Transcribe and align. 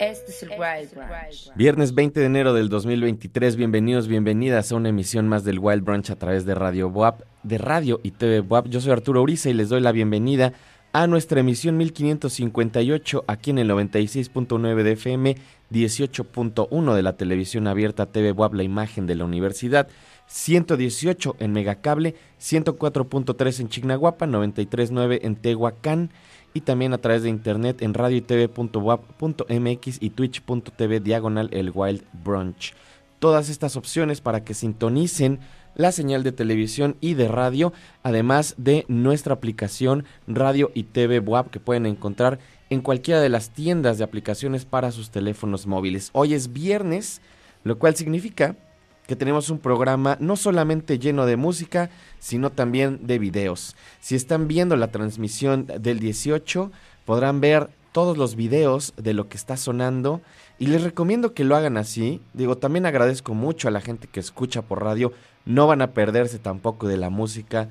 Este 0.00 0.30
es 0.30 0.42
el 0.42 0.48
Wild 0.52 0.94
Brunch. 0.94 1.54
Viernes 1.54 1.94
20 1.94 2.20
de 2.20 2.24
enero 2.24 2.54
del 2.54 2.70
2023, 2.70 3.56
bienvenidos, 3.56 4.08
bienvenidas 4.08 4.72
a 4.72 4.76
una 4.76 4.88
emisión 4.88 5.28
más 5.28 5.44
del 5.44 5.58
Wild 5.58 5.84
Brunch 5.84 6.08
a 6.08 6.16
través 6.16 6.46
de 6.46 6.54
Radio 6.54 6.88
Boap, 6.88 7.22
de 7.42 7.58
Radio 7.58 8.00
y 8.02 8.12
TV 8.12 8.40
Boap. 8.40 8.70
Yo 8.70 8.80
soy 8.80 8.92
Arturo 8.92 9.20
Uriza 9.20 9.50
y 9.50 9.52
les 9.52 9.68
doy 9.68 9.82
la 9.82 9.92
bienvenida 9.92 10.54
a 10.94 11.06
nuestra 11.06 11.40
emisión 11.40 11.76
1558 11.76 13.24
aquí 13.26 13.50
en 13.50 13.58
el 13.58 13.68
96.9 13.68 14.82
de 14.82 14.92
FM, 14.92 15.36
18.1 15.70 16.94
de 16.94 17.02
la 17.02 17.18
televisión 17.18 17.66
abierta 17.66 18.06
TV 18.06 18.32
Boap, 18.32 18.54
la 18.54 18.62
imagen 18.62 19.06
de 19.06 19.16
la 19.16 19.26
universidad. 19.26 19.86
118 20.28 21.36
en 21.40 21.52
Megacable, 21.52 22.14
104.3 22.40 23.60
en 23.60 23.68
Chignahuapa, 23.68 24.24
93.9 24.24 25.18
en 25.20 25.36
Tehuacán 25.36 26.10
y 26.54 26.62
también 26.62 26.92
a 26.92 26.98
través 26.98 27.22
de 27.22 27.28
internet 27.28 27.82
en 27.82 27.94
radio 27.94 28.16
y 28.16 28.22
twitch.tv 30.10 31.00
diagonal 31.00 31.48
el 31.52 31.70
Wild 31.74 32.02
Brunch. 32.24 32.74
Todas 33.18 33.48
estas 33.48 33.76
opciones 33.76 34.20
para 34.20 34.44
que 34.44 34.54
sintonicen 34.54 35.40
la 35.74 35.92
señal 35.92 36.22
de 36.22 36.32
televisión 36.32 36.96
y 37.00 37.14
de 37.14 37.28
radio, 37.28 37.72
además 38.02 38.54
de 38.56 38.84
nuestra 38.88 39.34
aplicación 39.34 40.04
Radio 40.26 40.70
y 40.74 40.84
TV 40.84 41.20
WAP 41.20 41.50
que 41.50 41.60
pueden 41.60 41.86
encontrar 41.86 42.38
en 42.70 42.80
cualquiera 42.80 43.20
de 43.20 43.28
las 43.28 43.50
tiendas 43.50 43.98
de 43.98 44.04
aplicaciones 44.04 44.64
para 44.64 44.92
sus 44.92 45.10
teléfonos 45.10 45.66
móviles. 45.66 46.10
Hoy 46.12 46.34
es 46.34 46.52
viernes, 46.52 47.20
lo 47.64 47.78
cual 47.78 47.96
significa 47.96 48.56
que 49.10 49.16
tenemos 49.16 49.50
un 49.50 49.58
programa 49.58 50.16
no 50.20 50.36
solamente 50.36 51.00
lleno 51.00 51.26
de 51.26 51.34
música, 51.34 51.90
sino 52.20 52.50
también 52.50 53.08
de 53.08 53.18
videos. 53.18 53.74
Si 53.98 54.14
están 54.14 54.46
viendo 54.46 54.76
la 54.76 54.92
transmisión 54.92 55.66
del 55.66 55.98
18, 55.98 56.70
podrán 57.04 57.40
ver 57.40 57.70
todos 57.90 58.16
los 58.16 58.36
videos 58.36 58.94
de 58.96 59.12
lo 59.12 59.28
que 59.28 59.36
está 59.36 59.56
sonando 59.56 60.20
y 60.60 60.68
les 60.68 60.84
recomiendo 60.84 61.34
que 61.34 61.42
lo 61.42 61.56
hagan 61.56 61.76
así. 61.76 62.20
Digo, 62.34 62.56
también 62.56 62.86
agradezco 62.86 63.34
mucho 63.34 63.66
a 63.66 63.72
la 63.72 63.80
gente 63.80 64.06
que 64.06 64.20
escucha 64.20 64.62
por 64.62 64.84
radio. 64.84 65.12
No 65.44 65.66
van 65.66 65.82
a 65.82 65.90
perderse 65.90 66.38
tampoco 66.38 66.86
de 66.86 66.96
la 66.96 67.10
música 67.10 67.68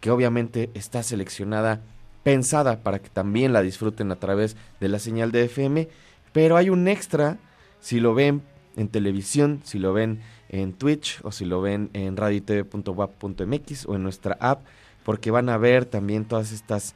que 0.00 0.10
obviamente 0.10 0.70
está 0.72 1.02
seleccionada, 1.02 1.82
pensada 2.22 2.82
para 2.82 2.98
que 2.98 3.10
también 3.10 3.52
la 3.52 3.60
disfruten 3.60 4.10
a 4.10 4.16
través 4.16 4.56
de 4.80 4.88
la 4.88 4.98
señal 4.98 5.32
de 5.32 5.44
FM. 5.44 5.86
Pero 6.32 6.56
hay 6.56 6.70
un 6.70 6.88
extra 6.88 7.36
si 7.78 8.00
lo 8.00 8.14
ven 8.14 8.40
en 8.76 8.88
televisión, 8.88 9.60
si 9.64 9.78
lo 9.78 9.92
ven 9.92 10.20
en 10.48 10.72
Twitch 10.72 11.20
o 11.22 11.32
si 11.32 11.44
lo 11.44 11.60
ven 11.60 11.90
en 11.92 12.16
radiotv.wap.mx 12.16 13.86
o 13.86 13.94
en 13.94 14.02
nuestra 14.02 14.36
app, 14.40 14.64
porque 15.04 15.30
van 15.30 15.48
a 15.48 15.58
ver 15.58 15.84
también 15.84 16.24
todas 16.24 16.52
estas 16.52 16.94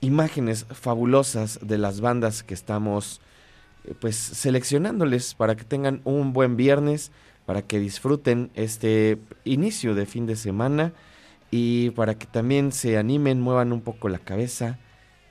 imágenes 0.00 0.66
fabulosas 0.70 1.58
de 1.62 1.78
las 1.78 2.00
bandas 2.00 2.42
que 2.42 2.54
estamos 2.54 3.20
eh, 3.84 3.94
pues 3.98 4.16
seleccionándoles 4.16 5.34
para 5.34 5.56
que 5.56 5.64
tengan 5.64 6.00
un 6.04 6.32
buen 6.32 6.56
viernes, 6.56 7.12
para 7.46 7.62
que 7.62 7.78
disfruten 7.78 8.50
este 8.54 9.18
inicio 9.44 9.94
de 9.94 10.06
fin 10.06 10.26
de 10.26 10.36
semana 10.36 10.92
y 11.50 11.90
para 11.90 12.16
que 12.16 12.26
también 12.26 12.72
se 12.72 12.98
animen, 12.98 13.40
muevan 13.40 13.72
un 13.72 13.82
poco 13.82 14.08
la 14.08 14.18
cabeza, 14.18 14.78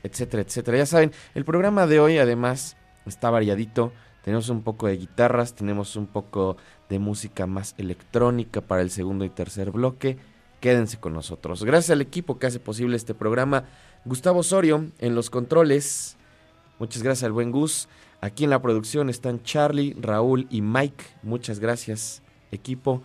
etcétera, 0.03 0.44
etcétera. 0.44 0.77
Ya 0.77 0.86
saben, 0.86 1.12
el 1.34 1.46
programa 1.46 1.88
de 1.88 2.00
hoy 2.00 2.18
además 2.18 2.77
está 3.06 3.30
variadito. 3.30 3.91
Tenemos 4.24 4.50
un 4.50 4.62
poco 4.62 4.88
de 4.88 4.98
guitarras, 4.98 5.56
tenemos 5.56 5.96
un 5.96 6.06
poco 6.06 6.58
de 6.91 7.00
música 7.00 7.48
más 7.48 7.74
electrónica 7.77 8.60
para 8.60 8.81
el 8.81 8.91
segundo 8.91 9.24
y 9.24 9.29
tercer 9.29 9.71
bloque. 9.71 10.17
Quédense 10.60 11.00
con 11.00 11.13
nosotros. 11.13 11.63
Gracias 11.63 11.91
al 11.91 12.01
equipo 12.01 12.38
que 12.38 12.48
hace 12.48 12.60
posible 12.60 12.98
este 12.98 13.15
programa. 13.15 13.63
Gustavo 14.03 14.41
Osorio 14.41 14.86
en 15.00 15.15
los 15.15 15.29
controles. 15.29 16.17
Muchas 16.79 17.01
gracias 17.01 17.24
al 17.24 17.31
buen 17.31 17.51
Gus. 17.51 17.88
Aquí 18.19 18.43
en 18.43 18.50
la 18.50 18.62
producción 18.62 19.10
están 19.10 19.41
Charlie, 19.41 19.95
Raúl 20.00 20.48
y 20.51 20.62
Mike. 20.62 21.03
Muchas 21.24 21.60
gracias, 21.60 22.21
equipo. 22.51 23.01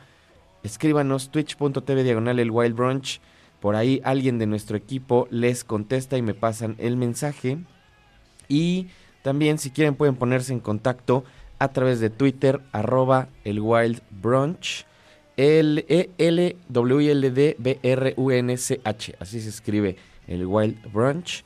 Escríbanos 0.64 1.30
twitch.tv 1.30 2.02
diagonal 2.02 2.40
el 2.40 2.50
Wild 2.50 2.74
Brunch. 2.74 3.20
Por 3.60 3.76
ahí 3.76 4.00
alguien 4.04 4.38
de 4.38 4.46
nuestro 4.46 4.76
equipo 4.76 5.28
les 5.30 5.62
contesta 5.62 6.18
y 6.18 6.22
me 6.22 6.34
pasan 6.34 6.74
el 6.78 6.96
mensaje. 6.96 7.58
Y 8.48 8.88
también, 9.22 9.58
si 9.58 9.70
quieren, 9.70 9.94
pueden 9.94 10.16
ponerse 10.16 10.52
en 10.52 10.60
contacto 10.60 11.24
a 11.58 11.68
través 11.68 12.00
de 12.00 12.10
Twitter, 12.10 12.60
arroba 12.72 13.28
el 13.44 13.60
Wild 13.60 14.02
Brunch. 14.10 14.86
L 15.36 15.84
E 15.88 16.10
L 16.16 16.56
W 16.68 17.10
L 17.12 17.30
D 17.30 17.56
B 17.58 17.78
R 17.82 18.14
U 18.16 18.30
N 18.30 18.56
C 18.56 18.80
H. 18.84 19.14
Así 19.20 19.40
se 19.40 19.50
escribe 19.50 19.96
el 20.26 20.46
Wild 20.46 20.90
Brunch. 20.92 21.44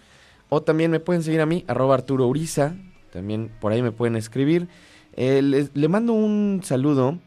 O 0.48 0.62
también 0.62 0.90
me 0.90 1.00
pueden 1.00 1.22
seguir 1.22 1.40
a 1.40 1.46
mí, 1.46 1.64
arroba 1.66 1.94
Arturo 1.94 2.26
Uriza. 2.26 2.74
También 3.12 3.50
por 3.60 3.72
ahí 3.72 3.82
me 3.82 3.92
pueden 3.92 4.16
escribir. 4.16 4.68
Eh, 5.14 5.42
le, 5.42 5.88
mando 5.88 6.12
un 6.12 6.60
saludo. 6.62 7.18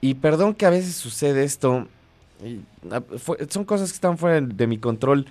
Y 0.00 0.14
perdón 0.14 0.54
que 0.54 0.66
a 0.66 0.70
veces 0.70 0.94
sucede 0.94 1.44
esto. 1.44 1.88
Ah, 2.90 3.02
son 3.48 3.64
cosas 3.64 3.90
que 3.90 3.94
están 3.94 4.18
fuera 4.18 4.40
de 4.40 4.66
mi 4.66 4.78
control. 4.78 5.26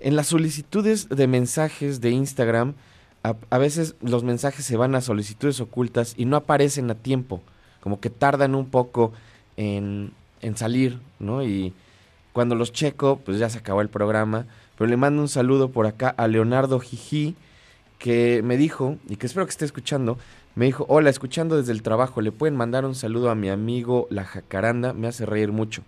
En 0.00 0.14
las 0.14 0.28
solicitudes 0.28 1.08
de 1.08 1.26
mensajes 1.26 2.00
de 2.00 2.10
Instagram 2.10 2.74
a, 3.22 3.58
veces 3.58 3.96
los 4.00 4.24
mensajes 4.24 4.64
se 4.64 4.76
van 4.76 4.94
a 4.94 5.00
solicitudes 5.00 5.60
ocultas 5.60 6.14
y 6.16 6.24
no 6.24 6.36
aparecen 6.36 6.90
a 6.90 6.94
tiempo, 6.94 7.42
como 7.80 8.00
que 8.00 8.10
tardan 8.10 8.54
un 8.54 8.66
poco 8.66 9.12
en, 9.56 10.12
en 10.40 10.56
salir, 10.56 10.98
¿no? 11.18 11.42
Y 11.42 11.72
cuando 12.32 12.54
los 12.54 12.72
checo, 12.72 13.20
pues 13.24 13.38
ya 13.38 13.50
se 13.50 13.58
acabó 13.58 13.80
el 13.80 13.88
programa, 13.88 14.46
pero 14.76 14.88
le 14.88 14.96
mando 14.96 15.20
un 15.20 15.28
saludo 15.28 15.70
por 15.70 15.86
acá 15.86 16.08
a 16.10 16.28
Leonardo 16.28 16.78
Jiji, 16.78 17.34
que 17.98 18.42
me 18.44 18.56
dijo, 18.56 18.96
y 19.08 19.16
que 19.16 19.26
espero 19.26 19.44
que 19.44 19.50
esté 19.50 19.64
escuchando, 19.64 20.18
me 20.54 20.66
dijo, 20.66 20.86
hola, 20.88 21.10
escuchando 21.10 21.56
desde 21.56 21.72
el 21.72 21.82
trabajo, 21.82 22.20
le 22.20 22.32
pueden 22.32 22.56
mandar 22.56 22.84
un 22.84 22.94
saludo 22.94 23.30
a 23.30 23.34
mi 23.34 23.48
amigo 23.48 24.06
La 24.10 24.24
Jacaranda, 24.24 24.92
me 24.92 25.08
hace 25.08 25.26
reír 25.26 25.50
mucho. 25.50 25.82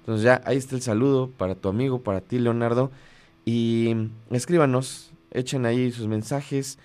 Entonces 0.00 0.24
ya, 0.24 0.42
ahí 0.44 0.58
está 0.58 0.76
el 0.76 0.82
saludo 0.82 1.30
para 1.30 1.54
tu 1.54 1.70
amigo, 1.70 2.02
para 2.02 2.20
ti, 2.20 2.38
Leonardo, 2.38 2.90
y 3.46 3.94
escríbanos, 4.30 5.13
echen 5.34 5.66
ahí 5.66 5.92
sus 5.92 6.06
mensajes, 6.06 6.78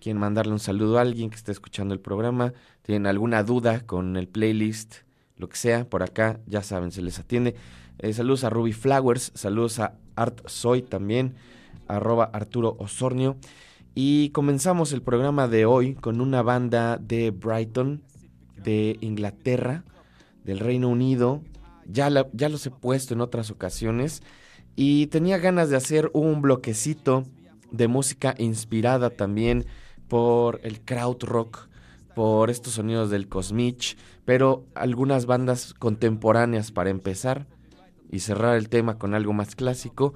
quieren 0.00 0.20
mandarle 0.20 0.52
un 0.52 0.60
saludo 0.60 0.98
a 0.98 1.00
alguien 1.00 1.30
que 1.30 1.36
esté 1.36 1.50
escuchando 1.50 1.94
el 1.94 2.00
programa, 2.00 2.52
tienen 2.82 3.06
alguna 3.06 3.42
duda 3.42 3.80
con 3.80 4.16
el 4.16 4.28
playlist, 4.28 4.96
lo 5.36 5.48
que 5.48 5.56
sea, 5.56 5.88
por 5.88 6.02
acá, 6.02 6.38
ya 6.46 6.62
saben, 6.62 6.92
se 6.92 7.02
les 7.02 7.18
atiende. 7.18 7.56
Eh, 7.98 8.12
saludos 8.12 8.44
a 8.44 8.50
Ruby 8.50 8.72
Flowers, 8.72 9.32
saludos 9.34 9.80
a 9.80 9.94
Art 10.14 10.40
Soy 10.46 10.82
también, 10.82 11.34
arroba 11.88 12.24
Arturo 12.32 12.76
Osornio. 12.78 13.36
Y 13.94 14.30
comenzamos 14.30 14.92
el 14.92 15.02
programa 15.02 15.48
de 15.48 15.66
hoy 15.66 15.94
con 15.94 16.20
una 16.20 16.42
banda 16.42 16.98
de 16.98 17.30
Brighton, 17.30 18.02
de 18.62 18.98
Inglaterra, 19.00 19.84
del 20.44 20.58
Reino 20.58 20.88
Unido. 20.88 21.42
Ya, 21.86 22.10
ya 22.32 22.48
los 22.48 22.66
he 22.66 22.70
puesto 22.70 23.14
en 23.14 23.20
otras 23.20 23.50
ocasiones. 23.50 24.22
Y 24.76 25.06
tenía 25.06 25.38
ganas 25.38 25.70
de 25.70 25.76
hacer 25.76 26.10
un 26.12 26.42
bloquecito 26.42 27.24
de 27.76 27.88
música 27.88 28.34
inspirada 28.38 29.10
también 29.10 29.66
por 30.08 30.60
el 30.62 30.80
krautrock, 30.80 31.68
por 32.14 32.50
estos 32.50 32.74
sonidos 32.74 33.10
del 33.10 33.28
cosmich, 33.28 33.96
pero 34.24 34.64
algunas 34.74 35.26
bandas 35.26 35.74
contemporáneas 35.74 36.70
para 36.70 36.90
empezar 36.90 37.46
y 38.10 38.20
cerrar 38.20 38.56
el 38.56 38.68
tema 38.68 38.98
con 38.98 39.14
algo 39.14 39.32
más 39.32 39.56
clásico. 39.56 40.14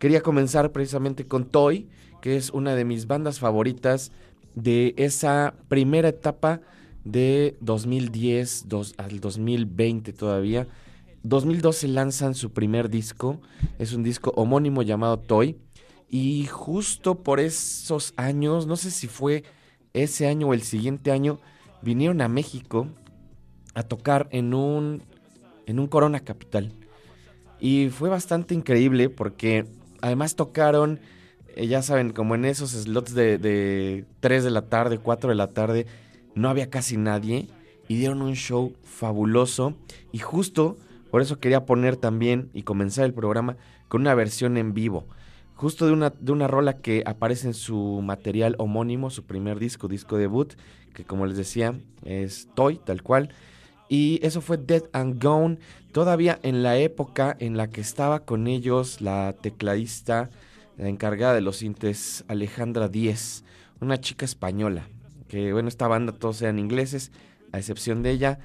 Quería 0.00 0.20
comenzar 0.20 0.72
precisamente 0.72 1.26
con 1.26 1.44
Toy, 1.46 1.88
que 2.20 2.36
es 2.36 2.50
una 2.50 2.74
de 2.74 2.84
mis 2.84 3.06
bandas 3.06 3.38
favoritas 3.38 4.10
de 4.56 4.94
esa 4.96 5.54
primera 5.68 6.08
etapa 6.08 6.60
de 7.04 7.56
2010 7.60 8.66
al 8.96 9.20
2020 9.20 10.12
todavía. 10.12 10.66
2012 11.22 11.88
lanzan 11.88 12.34
su 12.34 12.50
primer 12.50 12.90
disco, 12.90 13.40
es 13.78 13.92
un 13.92 14.02
disco 14.02 14.32
homónimo 14.36 14.82
llamado 14.82 15.18
Toy 15.18 15.56
y 16.08 16.46
justo 16.46 17.22
por 17.22 17.40
esos 17.40 18.14
años, 18.16 18.66
no 18.66 18.76
sé 18.76 18.90
si 18.90 19.08
fue 19.08 19.44
ese 19.92 20.28
año 20.28 20.48
o 20.48 20.54
el 20.54 20.62
siguiente 20.62 21.10
año, 21.10 21.40
vinieron 21.82 22.20
a 22.20 22.28
México 22.28 22.88
a 23.74 23.82
tocar 23.82 24.28
en 24.30 24.54
un, 24.54 25.02
en 25.66 25.78
un 25.78 25.88
Corona 25.88 26.20
Capital. 26.20 26.72
Y 27.58 27.88
fue 27.88 28.08
bastante 28.08 28.54
increíble 28.54 29.10
porque 29.10 29.66
además 30.00 30.36
tocaron, 30.36 31.00
eh, 31.48 31.66
ya 31.66 31.82
saben, 31.82 32.12
como 32.12 32.34
en 32.34 32.44
esos 32.44 32.70
slots 32.70 33.14
de, 33.14 33.38
de 33.38 34.04
3 34.20 34.44
de 34.44 34.50
la 34.50 34.68
tarde, 34.68 34.98
4 34.98 35.30
de 35.30 35.36
la 35.36 35.48
tarde, 35.48 35.86
no 36.34 36.48
había 36.48 36.70
casi 36.70 36.96
nadie 36.96 37.48
y 37.88 37.96
dieron 37.96 38.22
un 38.22 38.34
show 38.34 38.74
fabuloso. 38.84 39.74
Y 40.12 40.18
justo 40.18 40.76
por 41.10 41.20
eso 41.20 41.40
quería 41.40 41.66
poner 41.66 41.96
también 41.96 42.50
y 42.52 42.62
comenzar 42.62 43.06
el 43.06 43.14
programa 43.14 43.56
con 43.88 44.02
una 44.02 44.14
versión 44.14 44.56
en 44.56 44.72
vivo 44.72 45.06
justo 45.56 45.86
de 45.86 45.92
una, 45.92 46.10
de 46.10 46.32
una 46.32 46.46
rola 46.46 46.76
que 46.76 47.02
aparece 47.06 47.48
en 47.48 47.54
su 47.54 48.00
material 48.02 48.54
homónimo, 48.58 49.10
su 49.10 49.24
primer 49.24 49.58
disco, 49.58 49.88
disco 49.88 50.18
debut, 50.18 50.52
que 50.94 51.04
como 51.04 51.26
les 51.26 51.36
decía 51.36 51.74
es 52.04 52.48
Toy, 52.54 52.76
tal 52.76 53.02
cual. 53.02 53.30
Y 53.88 54.20
eso 54.22 54.40
fue 54.40 54.58
Dead 54.58 54.82
and 54.92 55.22
Gone, 55.22 55.58
todavía 55.92 56.38
en 56.42 56.62
la 56.62 56.76
época 56.76 57.36
en 57.40 57.56
la 57.56 57.68
que 57.68 57.80
estaba 57.80 58.20
con 58.20 58.46
ellos 58.46 59.00
la 59.00 59.34
tecladista, 59.40 60.30
la 60.76 60.88
encargada 60.88 61.34
de 61.34 61.40
los 61.40 61.58
sintes, 61.58 62.24
Alejandra 62.28 62.88
Díez, 62.88 63.44
una 63.80 63.98
chica 64.00 64.24
española, 64.24 64.88
que 65.28 65.52
bueno, 65.52 65.68
esta 65.68 65.88
banda 65.88 66.12
todos 66.12 66.36
sean 66.36 66.58
ingleses, 66.58 67.12
a 67.52 67.58
excepción 67.58 68.02
de 68.02 68.10
ella. 68.10 68.38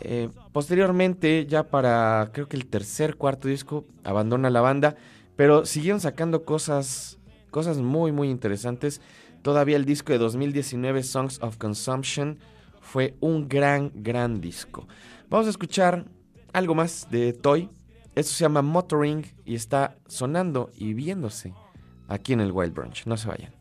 Eh, 0.00 0.28
posteriormente, 0.52 1.46
ya 1.46 1.64
para 1.64 2.30
creo 2.32 2.48
que 2.48 2.56
el 2.56 2.66
tercer, 2.66 3.16
cuarto 3.16 3.48
disco, 3.48 3.84
abandona 4.04 4.50
la 4.50 4.60
banda, 4.60 4.96
pero 5.38 5.64
siguieron 5.64 6.00
sacando 6.00 6.44
cosas, 6.44 7.16
cosas 7.52 7.78
muy, 7.78 8.10
muy 8.10 8.28
interesantes. 8.28 9.00
Todavía 9.42 9.76
el 9.76 9.84
disco 9.84 10.12
de 10.12 10.18
2019, 10.18 11.04
Songs 11.04 11.40
of 11.40 11.58
Consumption, 11.58 12.40
fue 12.80 13.14
un 13.20 13.48
gran, 13.48 13.92
gran 13.94 14.40
disco. 14.40 14.88
Vamos 15.30 15.46
a 15.46 15.50
escuchar 15.50 16.06
algo 16.52 16.74
más 16.74 17.06
de 17.12 17.32
Toy. 17.34 17.70
Esto 18.16 18.32
se 18.32 18.42
llama 18.42 18.62
Motoring 18.62 19.26
y 19.44 19.54
está 19.54 19.96
sonando 20.08 20.72
y 20.76 20.92
viéndose 20.92 21.54
aquí 22.08 22.32
en 22.32 22.40
el 22.40 22.50
Wild 22.50 22.74
Brunch. 22.74 23.06
No 23.06 23.16
se 23.16 23.28
vayan. 23.28 23.52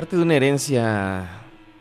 Parte 0.00 0.16
de 0.16 0.22
una 0.22 0.36
herencia 0.36 1.28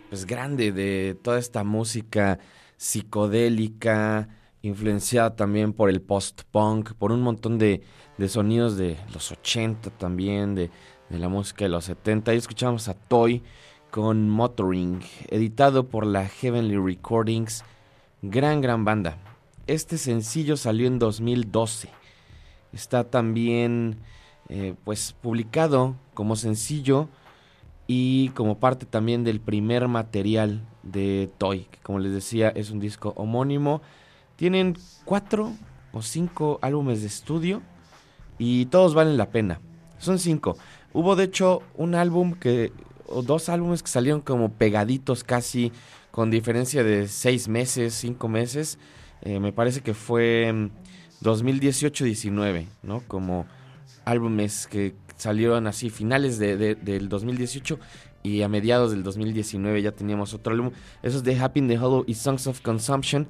pues 0.10 0.25
grande 0.25 0.73
de 0.73 1.17
toda 1.23 1.39
esta 1.39 1.63
música 1.63 2.38
psicodélica, 2.75 4.27
influenciada 4.62 5.38
también 5.38 5.71
por 5.71 5.89
el 5.89 6.01
post-punk, 6.01 6.95
por 6.95 7.13
un 7.13 7.21
montón 7.21 7.58
de, 7.58 7.82
sonidos 8.27 8.75
de 8.75 8.97
los 9.13 9.32
80 9.32 9.91
también, 9.91 10.53
de, 10.53 10.69
de, 11.10 11.17
la 11.17 11.29
música 11.29 11.63
de 11.63 11.69
los 11.69 11.86
70. 11.86 12.34
Y 12.34 12.38
escuchamos 12.38 12.89
a 12.89 12.93
Toy 12.93 13.41
con 13.89 14.29
Motoring, 14.29 14.99
editado 15.29 15.88
por 15.88 16.05
la 16.05 16.27
Heavenly 16.27 16.75
Recordings. 16.75 17.63
Gran, 18.21 18.60
gran 18.60 18.84
banda. 18.84 19.17
Este 19.65 19.97
sencillo 19.97 20.58
salió 20.58 20.88
en 20.88 20.99
2012. 20.99 21.88
Está 22.73 23.05
también 23.05 23.95
eh, 24.49 24.75
pues 24.84 25.15
publicado 25.21 25.95
como 26.13 26.36
sencillo 26.36 27.08
y 27.91 28.30
como 28.36 28.60
parte 28.60 28.86
también 28.86 29.23
del 29.23 29.41
primer 29.41 29.88
material 29.88 30.62
de 30.84 31.28
Toy, 31.39 31.62
que 31.71 31.80
como 31.80 31.97
les 31.97 32.12
decía 32.12 32.49
es 32.49 32.69
un 32.69 32.80
disco 32.80 33.13
homónimo. 33.15 33.82
Tienen 34.36 34.78
cuatro 35.06 35.54
o 35.91 36.04
cinco 36.04 36.60
álbumes 36.62 37.02
de 37.02 37.08
estudio 37.08 37.63
y 38.38 38.67
todos 38.67 38.93
valen 38.93 39.17
la 39.17 39.32
pena. 39.32 39.60
Son 39.97 40.19
cinco. 40.19 40.56
Hubo 40.93 41.15
de 41.15 41.23
hecho 41.23 41.63
un 41.73 41.95
álbum 41.95 42.34
que, 42.34 42.71
o 43.08 43.23
dos 43.23 43.49
álbumes 43.49 43.82
que 43.82 43.89
salieron 43.89 44.21
como 44.21 44.52
pegaditos 44.52 45.23
casi, 45.23 45.71
con 46.12 46.30
diferencia 46.30 46.84
de 46.84 47.08
seis 47.08 47.47
meses, 47.47 47.95
cinco 47.95 48.28
meses. 48.28 48.78
Eh, 49.23 49.39
me 49.39 49.52
parece 49.52 49.82
que 49.82 49.95
fue 49.95 50.69
2018-19, 51.23 52.67
¿no? 52.84 53.02
Como 53.08 53.47
álbumes 54.06 54.67
que 54.67 54.93
salieron 55.19 55.67
así 55.67 55.89
finales 55.89 56.39
de, 56.39 56.75
del 56.75 57.10
2018 57.10 57.77
y 58.23 58.41
a 58.41 58.49
mediados 58.49 58.91
del 58.91 59.03
2019 59.03 59.82
ya 59.82 59.91
teníamos 59.91 60.34
otro 60.34 60.53
álbum. 60.53 60.71
Esos 61.03 61.23
de 61.23 61.38
Happy 61.38 61.60
in 61.60 61.67
the 61.67 61.77
Hollow 61.77 62.05
y 62.08 62.15
Songs 62.15 62.47
of 62.47 62.62
Consumption 62.62 63.27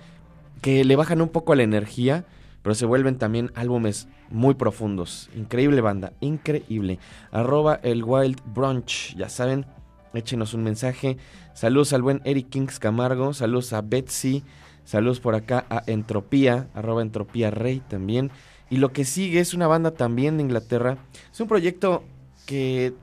que 0.61 0.83
le 0.85 0.95
bajan 0.95 1.21
un 1.21 1.29
poco 1.29 1.55
la 1.55 1.63
energía, 1.63 2.25
pero 2.61 2.75
se 2.75 2.85
vuelven 2.85 3.17
también 3.17 3.51
álbumes 3.55 4.07
muy 4.29 4.53
profundos. 4.53 5.29
Increíble 5.35 5.81
banda, 5.81 6.13
increíble. 6.19 6.99
Arroba 7.31 7.79
el 7.81 8.03
Wild 8.03 8.39
Brunch, 8.53 9.15
ya 9.15 9.29
saben, 9.29 9.65
échenos 10.13 10.53
un 10.53 10.63
mensaje. 10.63 11.17
Saludos 11.53 11.93
al 11.93 12.03
buen 12.03 12.21
Eric 12.23 12.49
Kings 12.49 12.77
Camargo, 12.79 13.33
saludos 13.33 13.73
a 13.73 13.81
Betsy, 13.81 14.43
saludos 14.83 15.19
por 15.19 15.33
acá 15.33 15.65
a 15.69 15.81
Entropía, 15.87 16.67
arroba 16.75 17.01
Entropía 17.01 17.49
Rey 17.49 17.81
también. 17.87 18.31
Y 18.69 18.77
lo 18.77 18.93
que 18.93 19.05
sigue 19.05 19.39
es 19.39 19.53
una 19.53 19.67
banda 19.67 19.91
también 19.91 20.37
de 20.37 20.43
Inglaterra. 20.43 20.97
Es 21.31 21.39
un 21.39 21.47
proyecto 21.47 22.03
que 22.45 22.93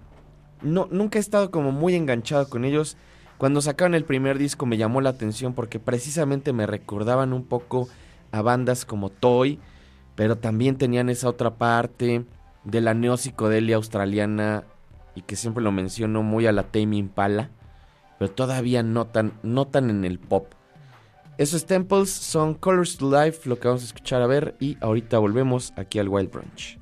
no, 0.62 0.88
nunca 0.90 1.18
he 1.18 1.20
estado 1.20 1.50
como 1.50 1.72
muy 1.72 1.94
enganchado 1.94 2.48
con 2.48 2.64
ellos. 2.64 2.96
Cuando 3.38 3.60
sacaron 3.60 3.94
el 3.94 4.04
primer 4.04 4.38
disco 4.38 4.64
me 4.66 4.76
llamó 4.76 5.00
la 5.00 5.10
atención 5.10 5.54
porque 5.54 5.78
precisamente 5.78 6.52
me 6.52 6.66
recordaban 6.66 7.32
un 7.32 7.44
poco 7.44 7.88
a 8.32 8.42
bandas 8.42 8.84
como 8.84 9.10
Toy, 9.10 9.58
pero 10.14 10.38
también 10.38 10.76
tenían 10.76 11.10
esa 11.10 11.28
otra 11.28 11.56
parte 11.56 12.24
de 12.64 12.80
la 12.80 12.94
neopsicodelia 12.94 13.76
australiana 13.76 14.64
y 15.14 15.22
que 15.22 15.36
siempre 15.36 15.62
lo 15.62 15.72
menciono 15.72 16.22
muy 16.22 16.46
a 16.46 16.52
la 16.52 16.64
Tame 16.64 16.96
Impala, 16.96 17.50
pero 18.18 18.30
todavía 18.30 18.82
no 18.82 19.06
tan, 19.06 19.32
no 19.42 19.66
tan 19.66 19.90
en 19.90 20.04
el 20.04 20.18
pop. 20.18 20.52
Esos 21.38 21.66
temples 21.66 22.08
son 22.08 22.54
Colors 22.54 22.96
to 22.96 23.10
Life, 23.10 23.46
lo 23.46 23.58
que 23.58 23.68
vamos 23.68 23.82
a 23.82 23.86
escuchar 23.86 24.22
a 24.22 24.26
ver, 24.26 24.56
y 24.58 24.78
ahorita 24.80 25.18
volvemos 25.18 25.74
aquí 25.76 25.98
al 25.98 26.08
Wild 26.08 26.30
Brunch. 26.30 26.78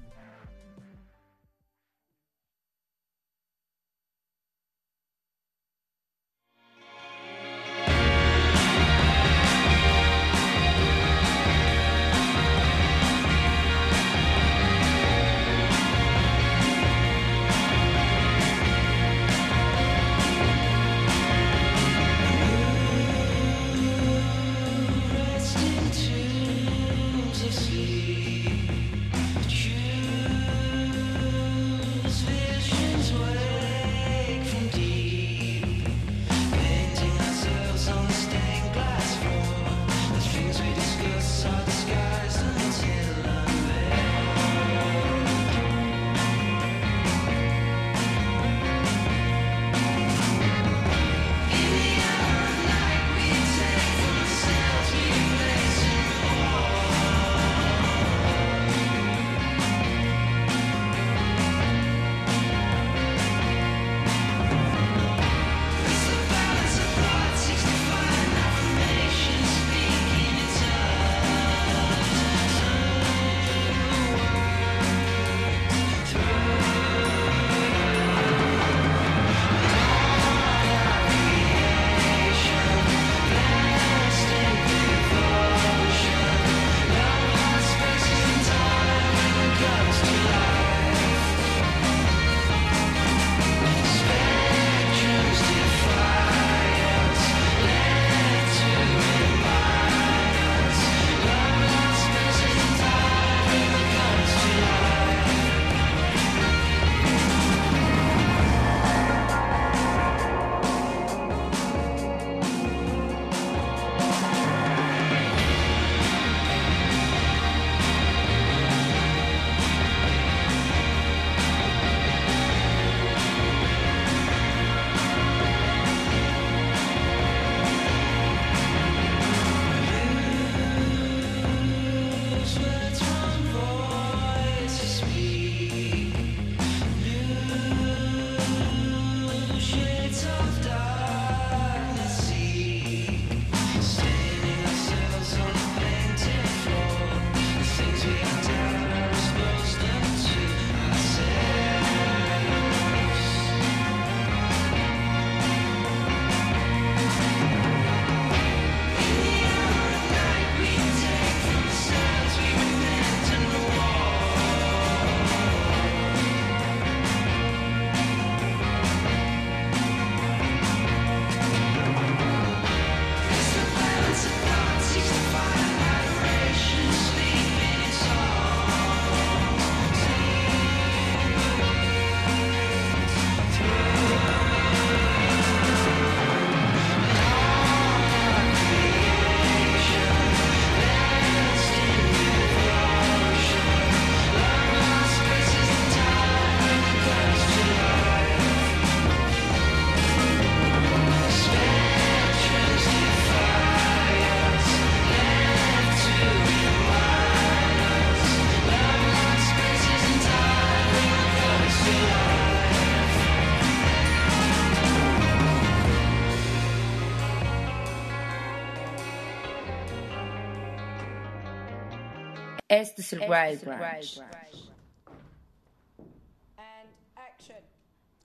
Este 222.85 223.01
es 223.01 223.13
el 223.15 223.21
Wild 223.21 223.65
Branch. 223.65 224.21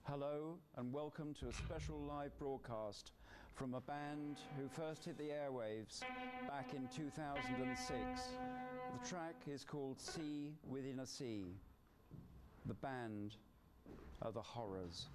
Hello 0.04 0.58
and 0.76 0.92
welcome 0.92 1.32
to 1.40 1.48
a 1.48 1.52
special 1.54 1.98
live 2.00 2.38
broadcast 2.38 3.12
from 3.54 3.72
a 3.72 3.80
band 3.80 4.36
who 4.58 4.68
first 4.68 5.06
hit 5.06 5.16
the 5.16 5.30
airwaves 5.30 6.00
back 6.46 6.74
in 6.74 6.86
2006. 6.94 8.20
The 9.00 9.08
track 9.08 9.36
is 9.46 9.64
called 9.64 9.98
Sea 9.98 10.52
Within 10.68 10.98
a 10.98 11.06
Sea. 11.06 11.54
The 12.66 12.74
band 12.74 13.36
are 14.20 14.32
the 14.32 14.42
Horrors. 14.42 15.06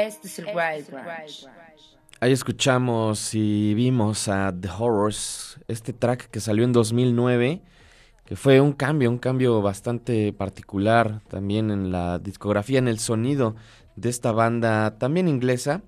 Este 0.00 0.28
es 0.28 0.38
el 0.38 0.46
Wild 0.46 0.90
Branch. 0.90 1.46
Ahí 2.20 2.32
escuchamos 2.32 3.34
y 3.34 3.74
vimos 3.74 4.28
a 4.28 4.50
The 4.58 4.68
Horrors, 4.70 5.60
este 5.68 5.92
track 5.92 6.30
que 6.30 6.40
salió 6.40 6.64
en 6.64 6.72
2009, 6.72 7.60
que 8.24 8.34
fue 8.34 8.62
un 8.62 8.72
cambio, 8.72 9.10
un 9.10 9.18
cambio 9.18 9.60
bastante 9.60 10.32
particular 10.32 11.20
también 11.28 11.70
en 11.70 11.92
la 11.92 12.18
discografía, 12.18 12.78
en 12.78 12.88
el 12.88 12.98
sonido 12.98 13.56
de 13.96 14.08
esta 14.08 14.32
banda 14.32 14.96
también 14.96 15.28
inglesa. 15.28 15.82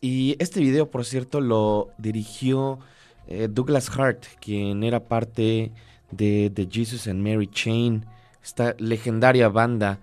Y 0.00 0.34
este 0.40 0.58
video, 0.58 0.90
por 0.90 1.04
cierto, 1.04 1.40
lo 1.40 1.90
dirigió 1.98 2.80
eh, 3.28 3.46
Douglas 3.48 3.96
Hart, 3.96 4.24
quien 4.40 4.82
era 4.82 5.04
parte 5.04 5.70
de 6.10 6.50
The 6.52 6.68
Jesus 6.68 7.06
and 7.06 7.22
Mary 7.22 7.46
Chain, 7.46 8.06
esta 8.42 8.74
legendaria 8.78 9.48
banda, 9.48 10.00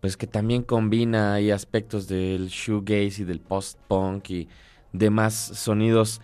pues 0.00 0.16
que 0.16 0.26
también 0.26 0.62
combina 0.62 1.34
ahí 1.34 1.50
aspectos 1.50 2.08
del 2.08 2.48
shoegaze 2.48 3.22
y 3.22 3.24
del 3.24 3.40
post-punk 3.40 4.30
y 4.30 4.48
demás 4.92 5.34
sonidos 5.34 6.20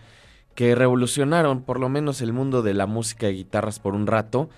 que 0.55 0.73
revolucionaron 0.73 1.61
por 1.61 1.79
lo 1.79 1.87
menos 1.87 2.21
el 2.21 2.33
mundo 2.33 2.63
de 2.63 2.73
la 2.73 2.87
música 2.87 3.27
de 3.27 3.33
guitarras 3.33 3.79
por 3.79 3.93
un 3.93 4.07
rato. 4.07 4.49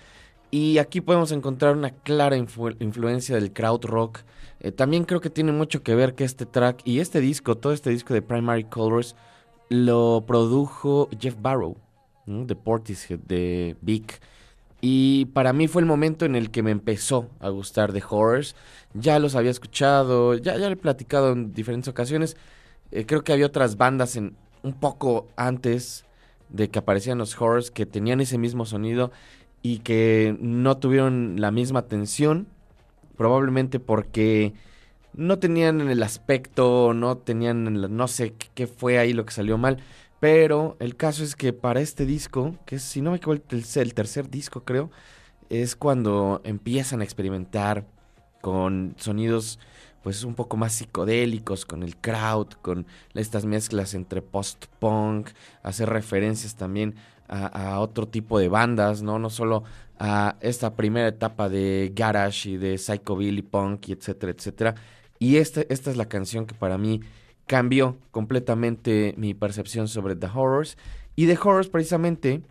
Y 0.50 0.78
aquí 0.78 1.00
podemos 1.00 1.30
encontrar 1.30 1.76
una 1.76 1.90
clara 1.90 2.36
influencia 2.36 3.34
del 3.34 3.52
crowd 3.52 3.84
rock. 3.84 4.20
Eh, 4.60 4.72
también 4.72 5.04
creo 5.04 5.20
que 5.20 5.30
tiene 5.30 5.52
mucho 5.52 5.82
que 5.82 5.94
ver 5.94 6.14
que 6.14 6.24
este 6.24 6.46
track 6.46 6.80
y 6.84 7.00
este 7.00 7.20
disco, 7.20 7.56
todo 7.56 7.72
este 7.74 7.90
disco 7.90 8.14
de 8.14 8.22
Primary 8.22 8.64
Colors, 8.64 9.14
lo 9.68 10.24
produjo 10.26 11.08
Jeff 11.20 11.36
Barrow, 11.40 11.76
de 12.26 12.56
Portishead, 12.56 13.20
de 13.20 13.76
Vic. 13.82 14.20
Y 14.80 15.26
para 15.26 15.52
mí 15.52 15.68
fue 15.68 15.82
el 15.82 15.86
momento 15.86 16.24
en 16.24 16.34
el 16.34 16.50
que 16.50 16.62
me 16.62 16.70
empezó 16.70 17.28
a 17.40 17.50
gustar 17.50 17.92
The 17.92 18.02
Horrors. 18.08 18.56
Ya 18.94 19.18
los 19.18 19.34
había 19.34 19.50
escuchado, 19.50 20.34
ya, 20.34 20.56
ya 20.56 20.68
he 20.68 20.76
platicado 20.76 21.32
en 21.32 21.52
diferentes 21.52 21.88
ocasiones. 21.88 22.36
Eh, 22.90 23.04
creo 23.06 23.22
que 23.22 23.32
había 23.32 23.46
otras 23.46 23.76
bandas 23.76 24.16
en 24.16 24.36
un 24.62 24.72
poco 24.72 25.28
antes 25.36 26.04
de 26.48 26.68
que 26.70 26.78
aparecían 26.78 27.18
los 27.18 27.40
Horrors 27.40 27.70
que 27.70 27.86
tenían 27.86 28.20
ese 28.20 28.38
mismo 28.38 28.64
sonido 28.64 29.12
y 29.62 29.78
que 29.78 30.36
no 30.40 30.78
tuvieron 30.78 31.36
la 31.38 31.50
misma 31.50 31.80
atención. 31.80 32.46
Probablemente 33.16 33.80
porque 33.80 34.54
no 35.12 35.38
tenían 35.38 35.80
el 35.82 36.02
aspecto, 36.02 36.94
no 36.94 37.18
tenían, 37.18 37.96
no 37.96 38.08
sé 38.08 38.34
qué 38.54 38.66
fue 38.66 38.98
ahí 38.98 39.12
lo 39.12 39.26
que 39.26 39.32
salió 39.32 39.58
mal. 39.58 39.78
Pero 40.20 40.76
el 40.80 40.96
caso 40.96 41.24
es 41.24 41.34
que 41.34 41.52
para 41.52 41.80
este 41.80 42.04
disco, 42.06 42.56
que 42.66 42.76
es, 42.76 42.82
si 42.82 43.00
no 43.00 43.10
me 43.10 43.16
equivoco, 43.16 43.40
el, 43.50 43.64
el 43.74 43.94
tercer 43.94 44.30
disco 44.30 44.64
creo, 44.64 44.90
es 45.48 45.74
cuando 45.74 46.42
empiezan 46.44 47.00
a 47.00 47.04
experimentar 47.04 47.86
con 48.40 48.94
sonidos 48.98 49.58
pues 50.02 50.24
un 50.24 50.34
poco 50.34 50.56
más 50.56 50.72
psicodélicos, 50.72 51.66
con 51.66 51.82
el 51.82 51.96
crowd, 51.96 52.48
con 52.62 52.86
estas 53.14 53.44
mezclas 53.44 53.94
entre 53.94 54.22
post-punk, 54.22 55.30
hacer 55.62 55.90
referencias 55.90 56.56
también 56.56 56.94
a, 57.28 57.78
otro 57.78 58.08
tipo 58.08 58.38
de 58.38 58.48
bandas, 58.48 59.02
¿no? 59.02 59.18
No 59.18 59.30
solo 59.30 59.62
a 59.98 60.36
esta 60.40 60.74
primera 60.74 61.08
etapa 61.08 61.48
de 61.48 61.92
garage 61.94 62.50
y 62.50 62.56
de 62.56 62.76
psychobilly 62.76 63.42
punk 63.42 63.88
y 63.88 63.92
etcétera, 63.92 64.32
etcétera. 64.32 64.74
Y 65.18 65.36
esta, 65.36 65.60
esta 65.68 65.90
es 65.90 65.96
la 65.96 66.08
canción 66.08 66.46
que 66.46 66.54
para 66.54 66.76
mí 66.76 67.02
cambió 67.50 67.98
completamente 68.12 69.12
mi 69.16 69.34
percepción 69.34 69.88
sobre 69.88 70.14
The 70.14 70.28
Horrors. 70.32 70.78
Y 71.16 71.26
The 71.26 71.36
Horrors 71.42 71.68
precisamente 71.68 72.42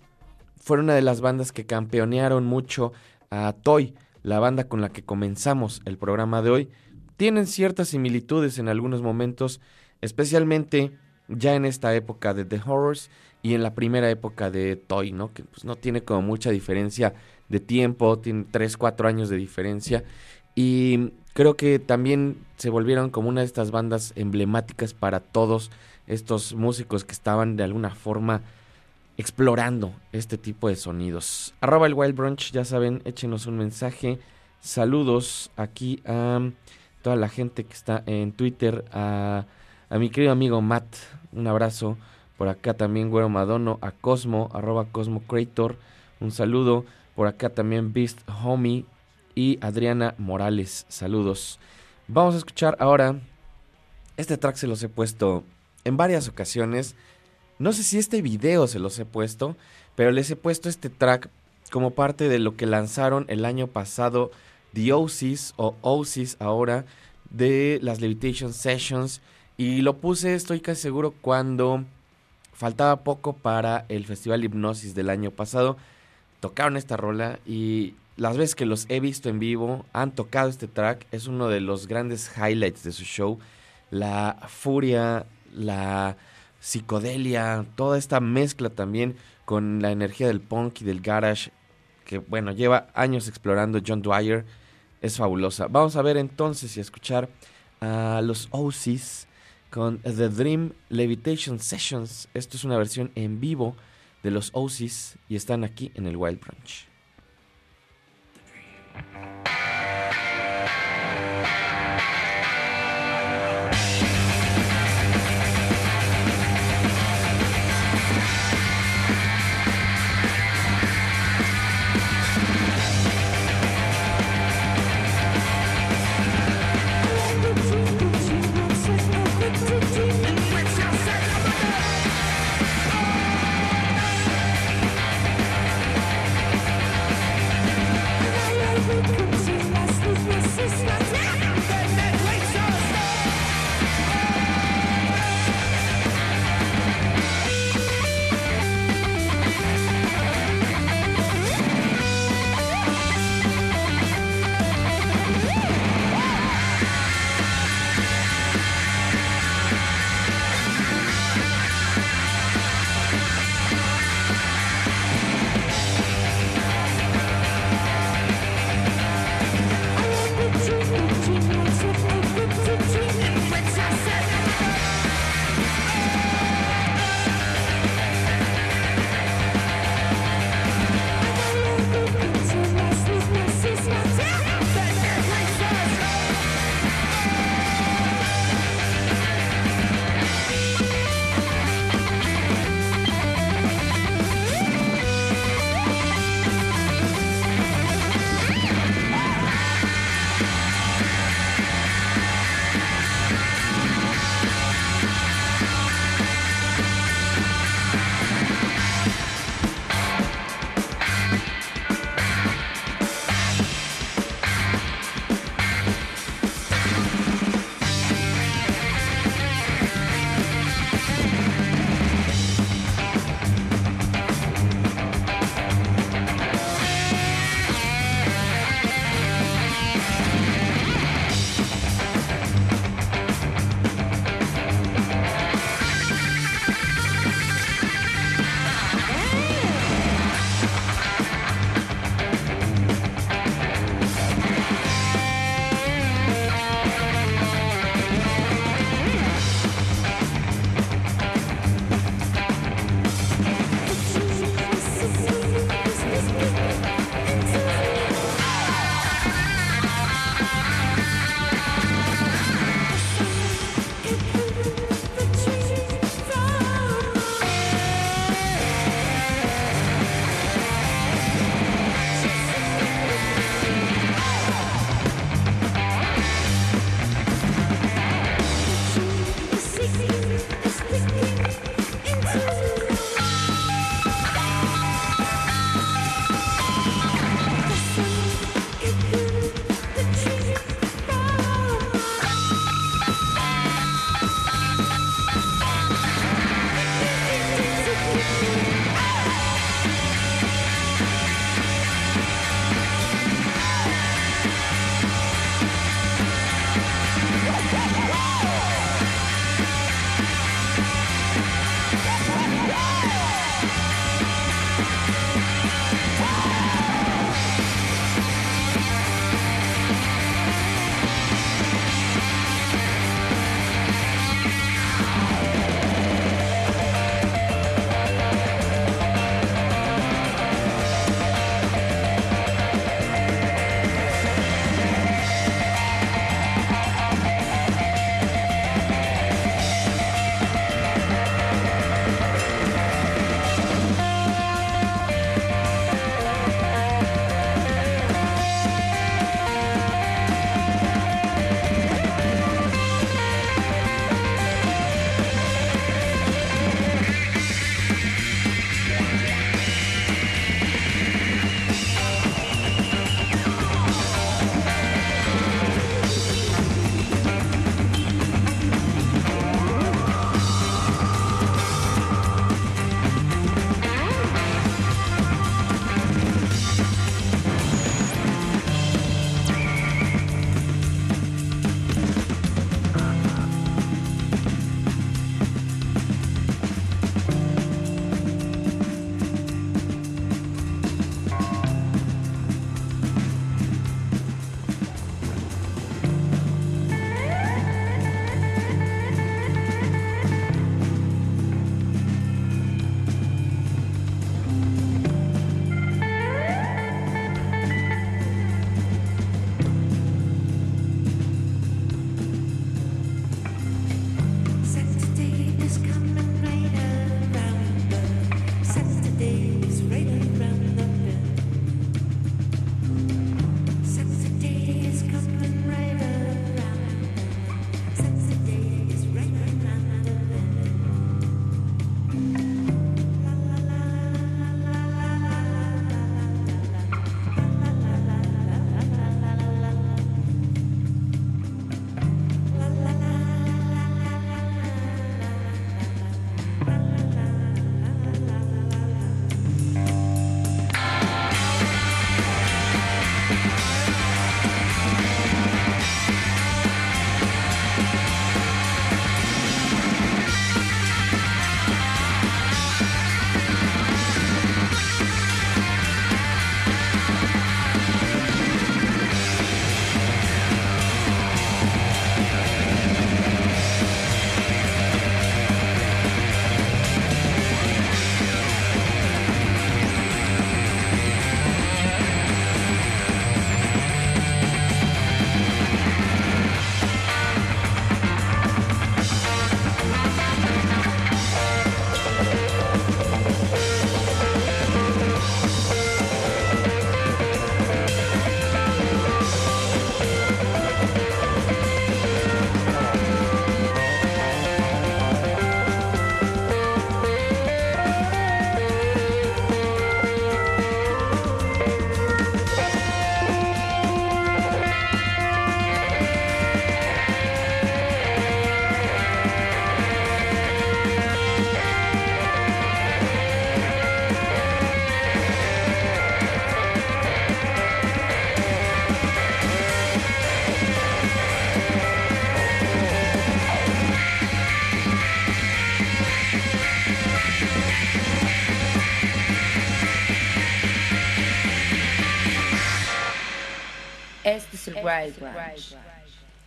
fue 0.58 0.78
una 0.78 0.94
de 0.94 1.02
las 1.02 1.22
bandas 1.22 1.54
que 1.54 1.66
campeonearon 1.66 2.46
mucho 2.46 2.92
a 3.30 3.54
Toy, 3.64 3.94
la 4.24 4.40
banda 4.40 4.66
con 4.66 4.82
la 4.82 4.90
que 4.90 5.06
comenzamos 5.06 5.82
el 5.86 5.98
programa 5.98 6.42
de 6.42 6.50
hoy. 6.50 6.70
Tienen 7.16 7.48
ciertas 7.48 7.88
similitudes 7.88 8.60
en 8.60 8.68
algunos 8.68 9.02
momentos, 9.02 9.62
especialmente 10.02 10.92
ya 11.30 11.56
en 11.56 11.64
esta 11.64 11.96
época 11.96 12.34
de 12.34 12.44
The 12.44 12.62
Horrors 12.66 13.10
y 13.42 13.54
en 13.54 13.64
la 13.64 13.76
primera 13.76 14.10
época 14.10 14.52
de 14.52 14.76
Toy, 14.76 15.14
¿no? 15.14 15.34
Que 15.34 15.46
pues, 15.46 15.64
no 15.64 15.78
tiene 15.78 16.04
como 16.04 16.24
mucha 16.24 16.50
diferencia 16.50 17.14
de 17.48 17.62
tiempo, 17.62 18.20
tiene 18.20 18.48
3, 18.52 18.76
4 18.76 19.08
años 19.08 19.30
de 19.30 19.38
diferencia. 19.38 20.04
Y 20.56 21.14
creo 21.40 21.56
que 21.56 21.80
también 21.80 22.36
se 22.58 22.70
volvieron 22.70 23.12
como 23.12 23.30
una 23.30 23.40
de 23.40 23.46
estas 23.46 23.72
bandas 23.72 24.12
emblemáticas 24.18 24.94
para 24.94 25.22
todos 25.22 25.72
estos 26.06 26.54
músicos 26.54 27.06
que 27.06 27.14
estaban 27.14 27.56
de 27.56 27.64
alguna 27.64 27.92
forma 27.92 28.42
explorando 29.16 29.94
este 30.12 30.38
tipo 30.38 30.68
de 30.68 30.76
sonidos. 30.76 31.54
Arroba 31.62 31.88
el 31.88 31.94
Wild 31.94 32.14
Brunch, 32.14 32.52
ya 32.52 32.66
saben, 32.66 33.02
échenos 33.06 33.46
un 33.46 33.58
mensaje. 33.58 34.20
Saludos 34.60 35.50
aquí 35.56 36.02
a 36.06 36.42
toda 37.04 37.16
la 37.16 37.30
gente 37.30 37.64
que 37.64 37.74
está 37.74 38.04
en 38.06 38.34
Twitter, 38.34 38.84
a, 38.92 39.46
mi 39.92 40.10
querido 40.10 40.34
amigo 40.34 40.62
Matt, 40.62 40.94
un 41.32 41.48
abrazo. 41.48 41.98
Por 42.38 42.50
acá 42.50 42.74
también 42.74 43.12
Güero 43.12 43.30
Madono, 43.30 43.80
a 43.82 43.92
Cosmo, 43.92 44.50
arroba 44.54 44.88
Cosmo 44.92 45.22
Creator, 45.22 45.78
un 46.20 46.32
saludo. 46.32 46.84
Por 47.16 47.28
acá 47.28 47.48
también 47.48 47.94
Beast 47.94 48.20
Homie, 48.44 48.84
y 49.40 49.58
Adriana 49.62 50.16
Morales. 50.18 50.86
Saludos. 50.90 51.62
Vamos 52.10 52.36
a 52.36 52.40
escuchar 52.40 52.76
ahora. 52.82 53.22
Este 54.18 54.36
track 54.36 54.58
se 54.58 54.68
los 54.68 54.84
he 54.84 54.90
puesto 54.90 55.46
en 55.86 55.96
varias 55.96 56.28
ocasiones. 56.28 56.96
No 57.58 57.72
sé 57.72 57.84
si 57.84 57.98
este 57.98 58.22
video 58.22 58.68
se 58.68 58.80
los 58.80 59.00
he 59.00 59.06
puesto, 59.06 59.56
pero 59.96 60.12
les 60.12 60.30
he 60.30 60.36
puesto 60.36 60.68
este 60.68 60.90
track 60.90 61.30
como 61.72 61.92
parte 61.92 62.28
de 62.28 62.38
lo 62.38 62.58
que 62.58 62.66
lanzaron 62.66 63.24
el 63.30 63.46
año 63.46 63.68
pasado 63.68 64.30
The 64.74 64.92
Oasis 64.92 65.54
o 65.56 65.74
Oasis 65.84 66.36
ahora 66.40 66.84
de 67.30 67.80
las 67.82 68.02
Levitation 68.02 68.52
Sessions 68.52 69.22
y 69.56 69.84
lo 69.84 70.00
puse, 70.00 70.36
estoy 70.36 70.60
casi 70.60 70.82
seguro, 70.82 71.14
cuando 71.22 71.86
faltaba 72.52 73.06
poco 73.06 73.32
para 73.32 73.86
el 73.88 74.06
Festival 74.06 74.44
Hipnosis 74.44 74.96
del 74.96 75.10
año 75.10 75.32
pasado. 75.32 75.78
Tocaron 76.42 76.76
esta 76.76 76.98
rola 76.98 77.40
y 77.46 77.94
las 78.20 78.36
veces 78.36 78.54
que 78.54 78.66
los 78.66 78.86
he 78.90 79.00
visto 79.00 79.30
en 79.30 79.40
vivo, 79.40 79.86
han 79.94 80.14
tocado 80.14 80.50
este 80.50 80.68
track, 80.68 81.08
es 81.12 81.28
uno 81.28 81.48
de 81.48 81.62
los 81.62 81.88
grandes 81.88 82.30
highlights 82.38 82.84
de 82.84 82.92
su 82.92 83.04
show. 83.06 83.40
La 83.92 84.38
furia, 84.50 85.26
la 85.54 86.18
psicodelia, 86.60 87.66
toda 87.76 87.98
esta 87.98 88.20
mezcla 88.20 88.70
también 88.70 89.16
con 89.46 89.82
la 89.82 89.92
energía 89.92 90.28
del 90.28 90.42
punk 90.42 90.82
y 90.82 90.84
del 90.84 91.00
garage, 91.00 91.52
que 92.04 92.18
bueno, 92.18 92.52
lleva 92.52 92.88
años 92.94 93.30
explorando 93.30 93.80
John 93.86 94.02
Dwyer, 94.02 94.46
es 95.02 95.16
fabulosa. 95.16 95.68
Vamos 95.68 95.96
a 95.96 96.02
ver 96.02 96.18
entonces 96.18 96.76
y 96.76 96.82
a 96.82 96.84
escuchar 96.84 97.30
a 97.80 98.20
los 98.22 98.50
Oasis 98.52 99.28
con 99.70 100.00
The 100.00 100.28
Dream 100.28 100.74
Levitation 100.90 101.58
Sessions. 101.58 102.28
Esto 102.34 102.58
es 102.58 102.66
una 102.66 102.78
versión 102.78 103.12
en 103.16 103.40
vivo 103.40 103.78
de 104.24 104.32
los 104.32 104.50
Oasis 104.54 105.18
y 105.30 105.38
están 105.38 105.64
aquí 105.64 105.94
en 105.96 106.06
el 106.06 106.18
Wild 106.18 106.42
Brunch. 106.42 106.89
Thank 109.02 109.64
you. 109.64 109.69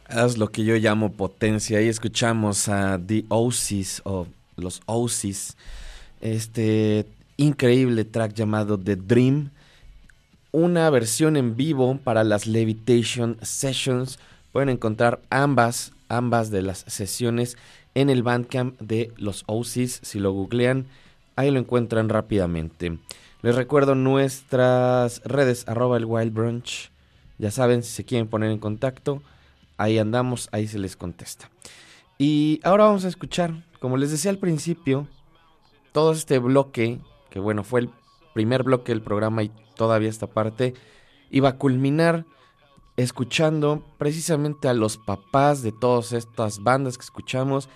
Es 0.09 0.37
lo 0.37 0.51
que 0.51 0.65
yo 0.65 0.77
llamo 0.77 1.13
potencia. 1.13 1.79
Ahí 1.79 1.89
escuchamos 1.89 2.69
a 2.69 3.01
The 3.05 3.25
Oasis 3.29 4.03
o 4.05 4.27
los 4.57 4.83
Oasis. 4.87 5.57
Este 6.21 7.07
increíble 7.37 8.05
track 8.05 8.35
llamado 8.35 8.79
The 8.79 8.97
Dream. 8.97 9.51
Una 10.51 10.91
versión 10.91 11.37
en 11.37 11.57
vivo 11.57 11.99
para 12.05 12.25
las 12.25 12.47
Levitation 12.47 13.39
Sessions. 13.43 14.19
Pueden 14.53 14.69
encontrar 14.69 15.21
ambas, 15.31 15.93
ambas 16.09 16.51
de 16.51 16.63
las 16.63 16.85
sesiones 16.87 17.57
en 17.95 18.11
el 18.11 18.23
Bandcamp 18.23 18.79
de 18.81 19.13
los 19.17 19.45
Oasis. 19.47 20.01
Si 20.03 20.19
lo 20.19 20.33
googlean, 20.33 20.87
ahí 21.37 21.51
lo 21.51 21.59
encuentran 21.59 22.11
rápidamente. 22.11 22.99
Les 23.41 23.55
recuerdo 23.55 23.95
nuestras 23.95 25.23
redes, 25.25 25.67
arroba 25.67 25.97
el 25.97 26.05
Wild 26.05 26.33
Brunch. 26.33 26.92
Ya 27.43 27.51
saben, 27.51 27.83
si 27.83 27.91
se 27.91 28.05
quieren 28.05 28.29
poner 28.29 28.53
en 28.53 28.61
contacto, 28.61 29.21
ahí 29.77 29.99
andamos, 29.99 30.49
ahí 30.53 30.69
se 30.69 30.79
les 30.79 30.97
contesta. 30.97 31.51
Y 32.17 32.61
ahora 32.63 32.85
vamos 32.85 33.05
a 33.05 33.09
escuchar, 33.09 33.65
como 33.81 33.97
les 33.97 34.13
decía 34.13 34.31
al 34.31 34.39
principio, 34.39 35.09
todo 35.91 36.13
este 36.13 36.39
bloque, 36.39 37.01
que 37.31 37.41
bueno, 37.41 37.65
fue 37.65 37.81
el 37.81 37.91
primer 38.33 38.63
bloque 38.63 38.93
del 38.93 39.03
programa 39.03 39.43
y 39.43 39.51
todavía 39.75 40.09
esta 40.09 40.29
parte, 40.29 40.75
iba 41.33 41.49
a 41.49 41.59
culminar 41.59 42.27
escuchando 42.97 43.83
precisamente 43.99 44.69
a 44.69 44.73
los 44.73 44.97
papás 44.97 45.65
de 45.65 45.73
todas 45.73 46.13
estas 46.13 46.63
bandas 46.63 46.97
que 46.97 47.05
escuchamos 47.05 47.69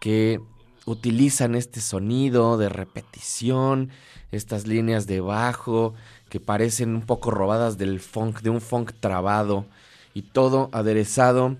que 0.00 0.40
utilizan 0.84 1.54
este 1.54 1.80
sonido 1.80 2.58
de 2.58 2.68
repetición, 2.68 3.90
estas 4.32 4.66
líneas 4.66 5.06
de 5.06 5.20
bajo 5.20 5.94
que 6.32 6.40
parecen 6.40 6.94
un 6.94 7.02
poco 7.02 7.30
robadas 7.30 7.76
del 7.76 8.00
funk, 8.00 8.40
de 8.40 8.48
un 8.48 8.62
funk 8.62 8.92
trabado 8.98 9.66
y 10.14 10.22
todo 10.22 10.70
aderezado 10.72 11.58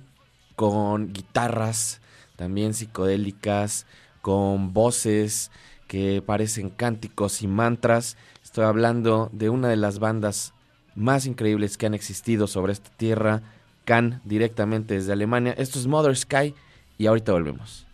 con 0.57 1.13
guitarras 1.13 2.01
también 2.37 2.73
psicodélicas, 2.73 3.85
con 4.23 4.73
voces 4.73 5.51
que 5.89 6.23
parecen 6.25 6.71
cánticos 6.71 7.43
y 7.43 7.49
mantras. 7.49 8.17
Estoy 8.43 8.65
hablando 8.65 9.29
de 9.35 9.51
una 9.51 9.69
de 9.69 9.77
las 9.77 9.99
bandas 9.99 10.55
más 10.95 11.27
increíbles 11.27 11.77
que 11.77 11.85
han 11.85 11.93
existido 11.93 12.47
sobre 12.47 12.73
esta 12.73 12.89
tierra, 12.97 13.43
Can, 13.85 14.23
directamente 14.25 14.95
desde 14.95 15.13
Alemania. 15.13 15.55
Esto 15.59 15.79
es 15.79 15.87
Mother 15.87 16.17
Sky 16.17 16.55
y 16.97 17.09
ahorita 17.09 17.33
volvemos. 17.33 17.87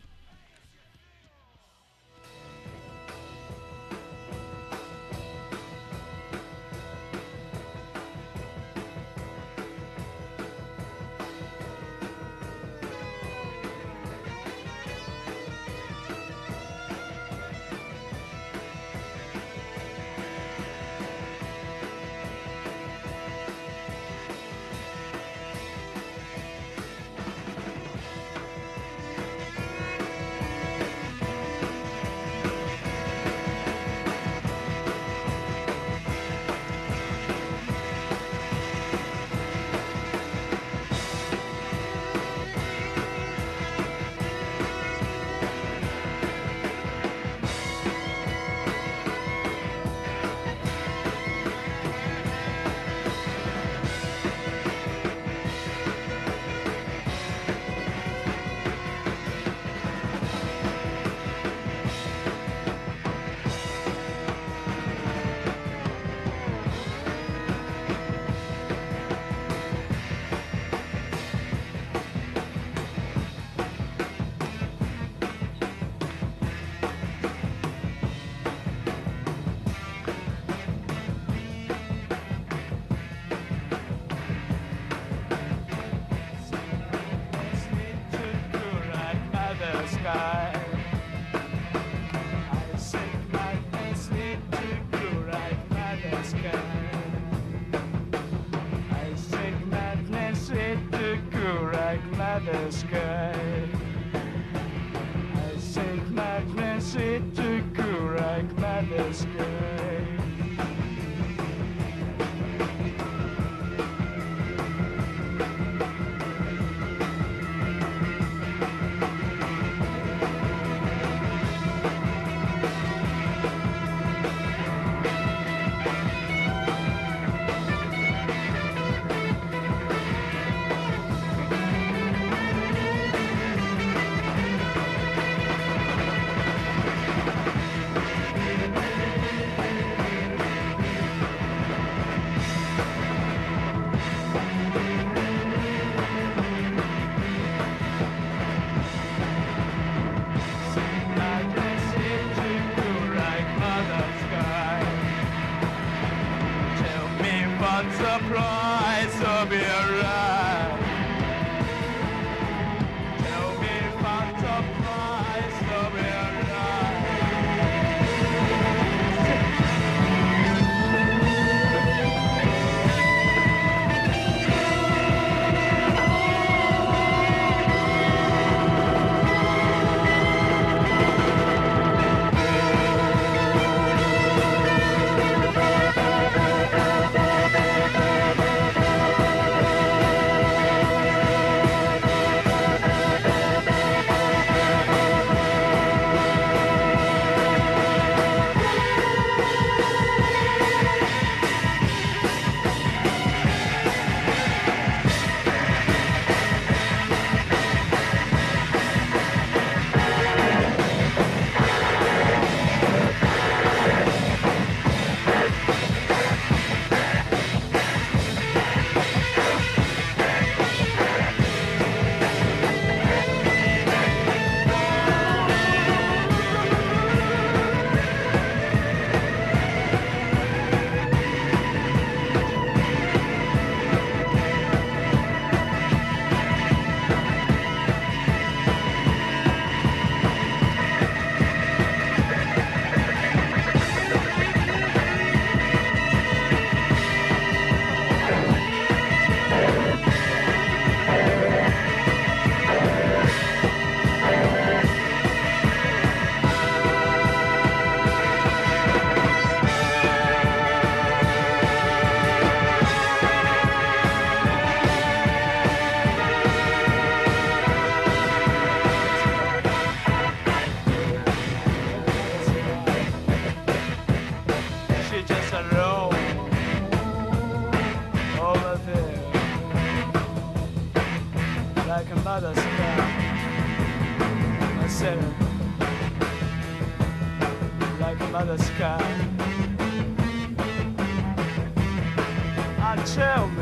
And 293.17 293.58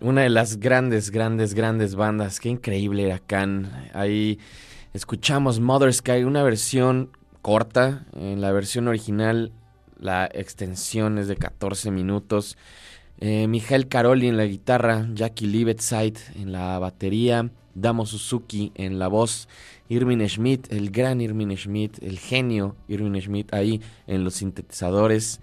Una 0.00 0.22
de 0.22 0.30
las 0.30 0.58
grandes, 0.58 1.10
grandes, 1.10 1.54
grandes 1.54 1.94
bandas. 1.94 2.40
Qué 2.40 2.48
increíble 2.48 3.04
era 3.06 3.18
Can. 3.18 3.70
Ahí 3.92 4.38
escuchamos 4.92 5.60
Mother 5.60 5.92
Sky, 5.92 6.24
una 6.24 6.42
versión 6.42 7.10
corta. 7.42 8.06
En 8.14 8.40
la 8.40 8.52
versión 8.52 8.88
original, 8.88 9.52
la 9.98 10.28
extensión 10.32 11.18
es 11.18 11.28
de 11.28 11.36
14 11.36 11.90
minutos. 11.90 12.56
Eh, 13.18 13.46
Mijael 13.48 13.88
Caroli 13.88 14.28
en 14.28 14.38
la 14.38 14.46
guitarra, 14.46 15.06
Jackie 15.12 15.46
Liebetzeit 15.46 16.18
en 16.36 16.52
la 16.52 16.78
batería, 16.78 17.50
Damo 17.74 18.06
Suzuki 18.06 18.72
en 18.74 18.98
la 18.98 19.08
voz, 19.08 19.48
Irving 19.90 20.26
Schmidt, 20.26 20.72
el 20.72 20.90
gran 20.90 21.20
Irving 21.20 21.54
Schmidt, 21.56 22.02
el 22.02 22.18
genio 22.18 22.76
Irving 22.88 23.20
Schmidt 23.20 23.52
ahí 23.52 23.82
en 24.06 24.24
los 24.24 24.34
sintetizadores. 24.34 25.40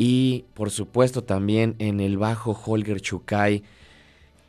Y 0.00 0.44
por 0.54 0.70
supuesto 0.70 1.24
también 1.24 1.74
en 1.80 1.98
el 1.98 2.18
bajo 2.18 2.52
Holger 2.52 3.00
Chukai. 3.00 3.64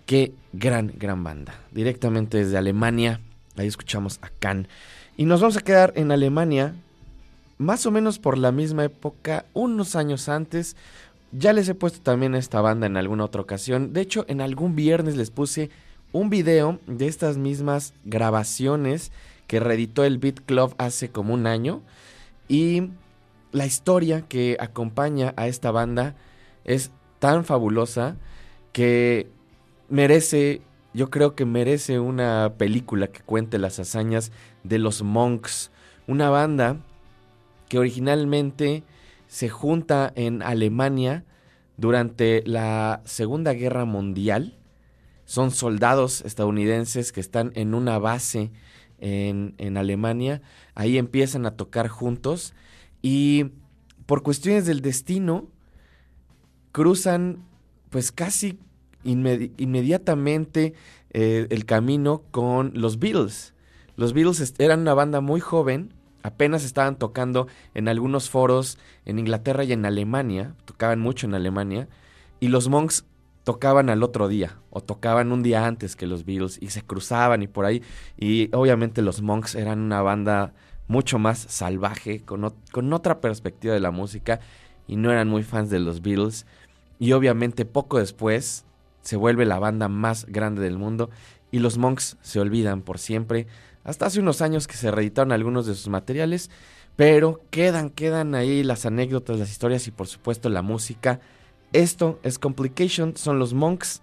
Qué 0.06 0.32
gran, 0.54 0.94
gran 0.96 1.24
banda. 1.24 1.60
Directamente 1.72 2.38
desde 2.38 2.60
Alemania. 2.60 3.20
Ahí 3.58 3.66
escuchamos 3.66 4.20
a 4.22 4.30
Can. 4.30 4.68
Y 5.18 5.26
nos 5.26 5.42
vamos 5.42 5.58
a 5.58 5.62
quedar 5.62 5.92
en 5.96 6.12
Alemania. 6.12 6.76
Más 7.58 7.88
o 7.88 7.92
menos 7.92 8.20
por 8.20 8.38
la 8.38 8.52
misma 8.52 8.84
época, 8.86 9.46
unos 9.54 9.96
años 9.96 10.30
antes. 10.30 10.76
Ya 11.32 11.52
les 11.52 11.68
he 11.68 11.74
puesto 11.74 12.00
también 12.00 12.36
a 12.36 12.38
esta 12.38 12.62
banda 12.62 12.86
en 12.86 12.96
alguna 12.96 13.26
otra 13.26 13.42
ocasión. 13.42 13.92
De 13.92 14.02
hecho, 14.02 14.26
en 14.28 14.42
algún 14.42 14.76
viernes 14.76 15.18
les 15.18 15.32
puse 15.32 15.72
un 16.12 16.30
video 16.30 16.80
de 16.86 17.08
estas 17.08 17.38
mismas 17.38 17.96
grabaciones 18.06 19.12
que 19.48 19.60
reeditó 19.60 20.04
el 20.04 20.20
Beat 20.20 20.42
Club 20.46 20.76
hace 20.78 21.10
como 21.10 21.34
un 21.34 21.48
año. 21.48 21.82
Y 22.48 22.92
la 23.52 23.66
historia 23.66 24.22
que 24.22 24.58
acompaña 24.60 25.34
a 25.38 25.48
esta 25.48 25.72
banda 25.72 26.16
es 26.66 26.92
tan 27.20 27.46
fabulosa 27.46 28.18
que 28.72 29.28
merece, 29.90 30.62
yo 30.94 31.10
creo 31.10 31.36
que 31.36 31.46
merece 31.46 32.00
una 32.00 32.54
película 32.58 33.08
que 33.08 33.22
cuente 33.22 33.58
las 33.58 33.80
hazañas 33.80 34.32
de 34.64 34.80
los 34.80 35.02
Monks, 35.02 35.72
una 36.08 36.30
banda 36.30 36.78
que 37.68 37.80
originalmente 37.80 38.84
se 39.28 39.50
junta 39.50 40.12
en 40.16 40.42
Alemania 40.42 41.24
durante 41.78 42.44
la 42.46 43.02
Segunda 43.06 43.54
Guerra 43.54 43.86
Mundial. 43.86 44.58
Son 45.26 45.52
soldados 45.52 46.22
estadounidenses 46.22 47.12
que 47.12 47.20
están 47.20 47.52
en 47.56 47.76
una 47.76 48.00
base 48.00 48.52
en, 49.00 49.54
en 49.60 49.78
Alemania. 49.78 50.42
Ahí 50.74 50.98
empiezan 50.98 51.46
a 51.46 51.52
tocar 51.52 51.88
juntos 51.88 52.54
y 53.02 53.52
por 54.06 54.24
cuestiones 54.24 54.66
del 54.66 54.82
destino 54.82 55.48
cruzan 56.72 57.46
pues 57.90 58.12
casi 58.12 58.60
inmedi 59.04 59.52
inmediatamente 59.58 60.74
eh, 61.12 61.48
el 61.50 61.66
camino 61.66 62.24
con 62.32 62.72
los 62.76 63.00
Beatles. 63.00 63.54
Los 63.96 64.14
Beatles 64.14 64.54
eran 64.60 64.82
una 64.82 64.94
banda 64.94 65.22
muy 65.22 65.40
joven, 65.40 65.94
apenas 66.24 66.64
estaban 66.64 66.98
tocando 66.98 67.48
en 67.74 67.88
algunos 67.88 68.30
foros 68.30 68.78
en 69.06 69.20
Inglaterra 69.20 69.64
y 69.64 69.74
en 69.74 69.86
Alemania, 69.86 70.56
tocaban 70.66 71.00
mucho 71.00 71.28
en 71.28 71.34
Alemania, 71.34 71.88
y 72.40 72.48
los 72.48 72.70
Monks 72.70 73.06
tocaban 73.44 73.90
al 73.90 74.04
otro 74.04 74.28
día 74.28 74.60
o 74.70 74.82
tocaban 74.82 75.32
un 75.32 75.42
día 75.42 75.66
antes 75.66 75.96
que 75.96 76.08
los 76.08 76.24
Beatles 76.24 76.60
y 76.62 76.70
se 76.70 76.84
cruzaban 76.84 77.42
y 77.42 77.48
por 77.48 77.66
ahí, 77.66 77.82
y 78.18 78.50
obviamente 78.56 79.02
los 79.02 79.22
Monks 79.22 79.56
eran 79.56 79.80
una 79.80 80.02
banda 80.02 80.54
mucho 80.90 81.20
más 81.20 81.46
salvaje, 81.48 82.22
con, 82.26 82.54
con 82.72 82.92
otra 82.92 83.22
perspectiva 83.22 83.74
de 83.74 83.80
la 83.80 83.92
música 83.92 84.42
y 84.88 84.98
no 84.98 85.12
eran 85.12 85.30
muy 85.30 85.44
fans 85.44 85.70
de 85.70 85.80
los 85.80 86.02
Beatles. 86.02 86.46
Y 86.98 87.14
obviamente 87.14 87.64
poco 87.64 88.00
después 88.00 88.66
se 89.02 89.16
vuelve 89.16 89.46
la 89.46 89.60
banda 89.60 89.88
más 89.88 90.26
grande 90.26 90.62
del 90.62 90.78
mundo 90.78 91.10
y 91.52 91.60
los 91.60 91.78
Monks 91.78 92.18
se 92.22 92.40
olvidan 92.40 92.82
por 92.82 92.98
siempre. 92.98 93.48
Hasta 93.84 94.08
hace 94.08 94.20
unos 94.20 94.42
años 94.42 94.68
que 94.68 94.76
se 94.76 94.92
reeditaron 94.92 95.32
algunos 95.32 95.68
de 95.68 95.76
sus 95.76 95.88
materiales, 95.90 96.50
pero 96.96 97.42
quedan, 97.52 97.92
quedan 97.92 98.34
ahí 98.34 98.64
las 98.64 98.86
anécdotas, 98.86 99.40
las 99.40 99.52
historias 99.52 99.88
y 99.88 99.92
por 99.92 100.08
supuesto 100.08 100.50
la 100.50 100.64
música. 100.64 101.22
Esto 101.72 102.20
es 102.24 102.40
Complication, 102.40 103.16
son 103.16 103.38
los 103.38 103.54
Monks 103.54 104.02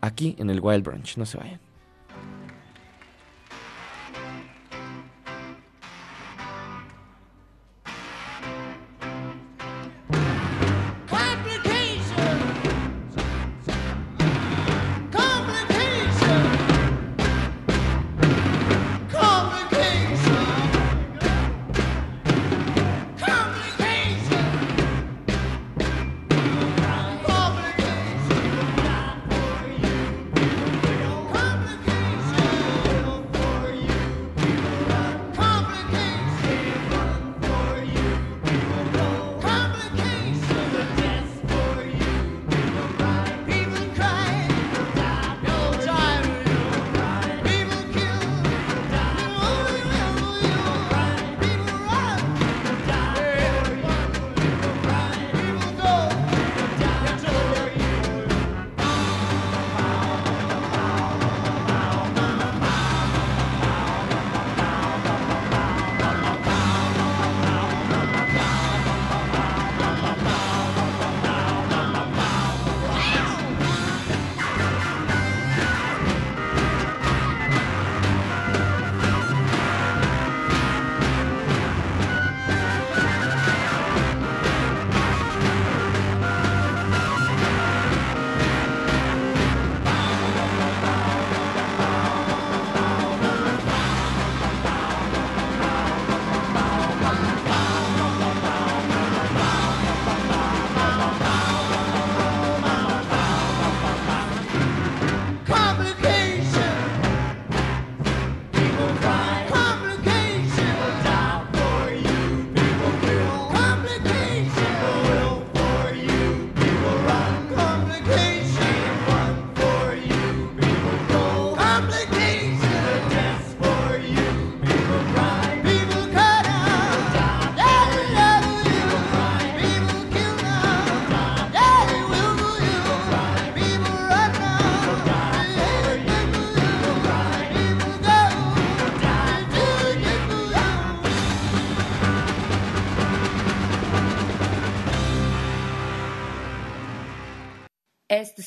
aquí 0.00 0.36
en 0.38 0.48
el 0.48 0.60
Wild 0.60 0.84
Branch. 0.84 1.16
No 1.16 1.26
se 1.26 1.38
vayan. 1.38 1.69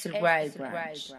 Survivors. 0.04 1.16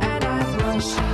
and 0.00 0.24
I'm. 0.24 1.13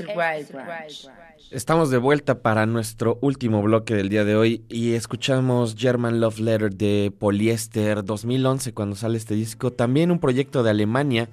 Este 0.00 0.16
Wild 0.16 0.52
Branch. 0.52 1.10
Estamos 1.50 1.90
de 1.90 1.98
vuelta 1.98 2.40
para 2.40 2.66
nuestro 2.66 3.18
último 3.20 3.62
bloque 3.62 3.96
del 3.96 4.08
día 4.08 4.24
de 4.24 4.36
hoy 4.36 4.64
y 4.68 4.92
escuchamos 4.92 5.74
German 5.76 6.20
Love 6.20 6.38
Letter 6.38 6.72
de 6.72 7.12
Polyester 7.18 8.04
2011 8.04 8.74
cuando 8.74 8.94
sale 8.94 9.18
este 9.18 9.34
disco. 9.34 9.72
También 9.72 10.12
un 10.12 10.20
proyecto 10.20 10.62
de 10.62 10.70
Alemania, 10.70 11.28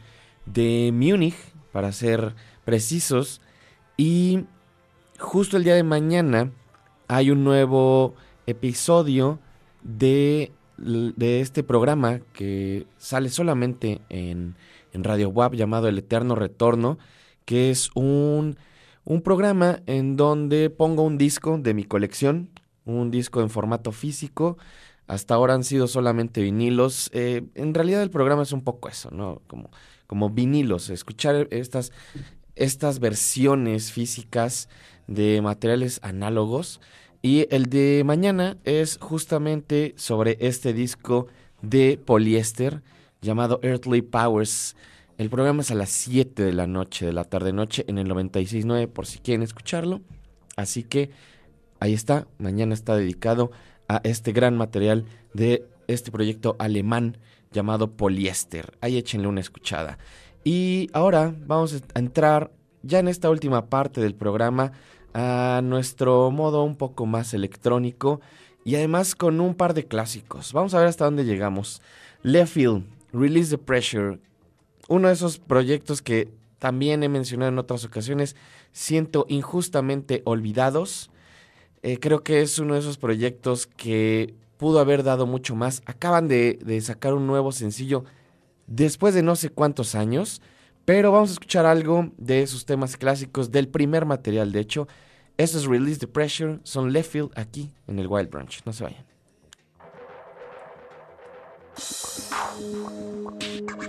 de 0.48 0.90
Múnich, 0.92 1.36
para 1.72 1.92
ser 1.92 2.34
precisos. 2.64 3.40
Y 3.98 4.46
justo 5.20 5.58
el 5.58 5.64
día 5.64 5.76
de 5.76 5.84
mañana 5.84 6.50
hay 7.08 7.30
un 7.30 7.44
nuevo 7.44 8.16
episodio 8.48 9.38
de, 9.84 10.52
de 10.78 11.40
este 11.40 11.62
programa 11.62 12.20
que 12.34 12.88
sale 12.98 13.30
solamente 13.30 14.02
en, 14.10 14.56
en 14.92 15.04
Radio 15.04 15.30
WAP 15.30 15.54
llamado 15.54 15.88
El 15.88 16.00
Eterno 16.00 16.34
Retorno, 16.34 16.98
que 17.46 17.70
es 17.70 17.90
un, 17.96 18.58
un 19.04 19.22
programa 19.22 19.80
en 19.86 20.18
donde 20.18 20.70
pongo 20.70 21.04
un 21.04 21.18
disco 21.18 21.58
de 21.58 21.74
mi 21.74 21.84
colección, 21.84 22.50
un 22.86 23.12
disco 23.12 23.42
en 23.42 23.50
formato 23.50 23.92
físico. 23.92 24.58
Hasta 25.08 25.36
ahora 25.36 25.54
han 25.54 25.64
sido 25.64 25.88
solamente 25.88 26.42
vinilos. 26.42 27.10
Eh, 27.14 27.44
en 27.54 27.74
realidad 27.74 28.02
el 28.02 28.10
programa 28.10 28.44
es 28.44 28.52
un 28.52 28.64
poco 28.64 28.90
eso, 28.90 29.12
¿no? 29.12 29.42
Como, 29.48 29.70
como 30.08 30.32
vinilos, 30.32 30.90
escuchar 30.90 31.48
estas, 31.52 31.92
estas 32.56 33.00
versiones 33.00 33.92
físicas 33.92 34.68
de 35.08 35.42
materiales 35.42 36.00
análogos. 36.04 36.82
Y 37.22 37.48
el 37.54 37.68
de 37.68 38.04
mañana 38.06 38.58
es 38.66 38.98
justamente 39.00 39.94
sobre 39.98 40.38
este 40.42 40.74
disco 40.74 41.28
de 41.62 42.00
poliéster 42.04 42.82
llamado 43.22 43.60
Earthly 43.64 44.02
Powers. 44.02 44.76
El 45.18 45.30
programa 45.30 45.62
es 45.62 45.72
a 45.72 45.76
las 45.76 45.92
7 45.92 46.44
de 46.44 46.52
la 46.52 46.68
noche, 46.68 47.06
de 47.06 47.14
la 47.14 47.24
tarde-noche, 47.24 47.86
en 47.88 47.98
el 47.98 48.08
96.9 48.10 48.88
por 48.88 49.06
si 49.06 49.20
quieren 49.20 49.44
escucharlo. 49.44 50.02
Así 50.58 50.84
que 50.84 51.10
ahí 51.80 51.94
está, 51.94 52.28
mañana 52.38 52.74
está 52.74 52.98
dedicado 52.98 53.52
a 53.88 54.02
este 54.04 54.34
gran 54.34 54.58
material 54.58 55.06
de 55.34 55.66
este 55.88 56.12
proyecto 56.12 56.58
alemán 56.60 57.18
llamado 57.54 57.92
Poliéster. 57.96 58.78
Ahí 58.82 58.98
échenle 58.98 59.30
una 59.30 59.40
escuchada. 59.40 59.98
Y 60.44 60.90
ahora 60.92 61.34
vamos 61.48 61.82
a 61.94 62.00
entrar 62.00 62.52
ya 62.84 63.00
en 63.00 63.08
esta 63.08 63.30
última 63.30 63.68
parte 63.68 64.02
del 64.02 64.16
programa 64.16 64.74
a 65.14 65.62
nuestro 65.64 66.30
modo 66.30 66.62
un 66.64 66.76
poco 66.76 67.06
más 67.06 67.34
electrónico 67.34 68.20
y 68.66 68.76
además 68.76 69.16
con 69.16 69.40
un 69.40 69.56
par 69.56 69.74
de 69.74 69.86
clásicos. 69.86 70.52
Vamos 70.52 70.74
a 70.74 70.80
ver 70.80 70.90
hasta 70.90 71.06
dónde 71.06 71.24
llegamos. 71.24 71.82
Lefield, 72.22 72.84
Release 73.14 73.50
the 73.50 73.58
Pressure, 73.58 74.20
uno 74.88 75.08
de 75.08 75.14
esos 75.14 75.40
proyectos 75.40 76.02
que 76.02 76.32
también 76.60 77.04
he 77.04 77.10
mencionado 77.10 77.52
en 77.52 77.60
otras 77.60 77.86
ocasiones, 77.86 78.36
siento 78.72 79.26
injustamente 79.30 80.22
olvidados. 80.26 81.12
Eh, 81.84 82.00
creo 82.00 82.24
que 82.24 82.42
es 82.42 82.58
uno 82.60 82.74
de 82.74 82.80
esos 82.80 82.98
proyectos 82.98 83.68
que 83.68 84.34
pudo 84.58 84.80
haber 84.80 85.04
dado 85.04 85.26
mucho 85.26 85.56
más. 85.56 85.82
Acaban 85.86 86.28
de, 86.28 86.82
sacar 86.82 87.14
un 87.14 87.28
nuevo 87.28 87.52
sencillo 87.52 88.04
después 88.68 89.14
de 89.14 89.22
no 89.22 89.36
sé 89.36 89.50
cuántos 89.50 89.96
años, 89.96 90.42
pero 90.86 91.12
vamos 91.12 91.30
a 91.30 91.34
escuchar 91.34 91.66
algo 91.66 92.12
de 92.18 92.48
sus 92.48 92.66
temas 92.66 92.98
clásicos 92.98 93.52
del 93.52 93.68
primer 93.68 94.06
material, 94.06 94.52
de 94.52 94.60
hecho. 94.60 94.88
Eso 95.38 95.58
es 95.58 95.66
Release 95.66 96.00
the 96.00 96.08
Pressure, 96.08 96.60
son 96.64 96.94
Leftfield 96.94 97.32
aquí 97.36 97.72
en 97.88 98.00
el 98.00 98.08
Wild 98.08 98.30
Branch. 98.30 98.62
No 98.66 98.72
se 98.72 98.86
vayan. 98.86 99.15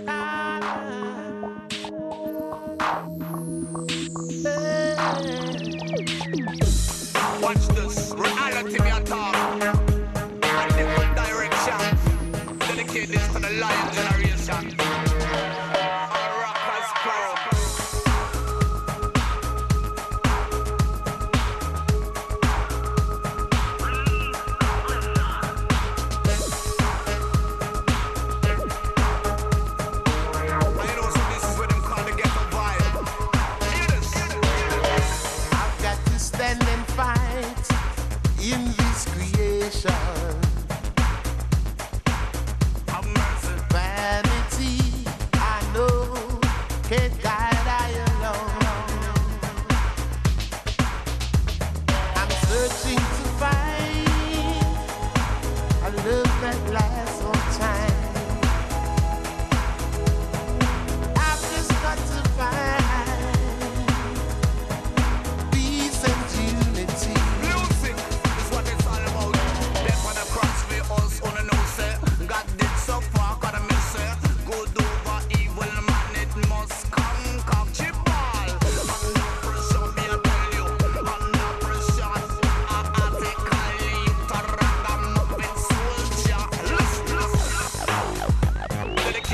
Ah. 0.07 1.46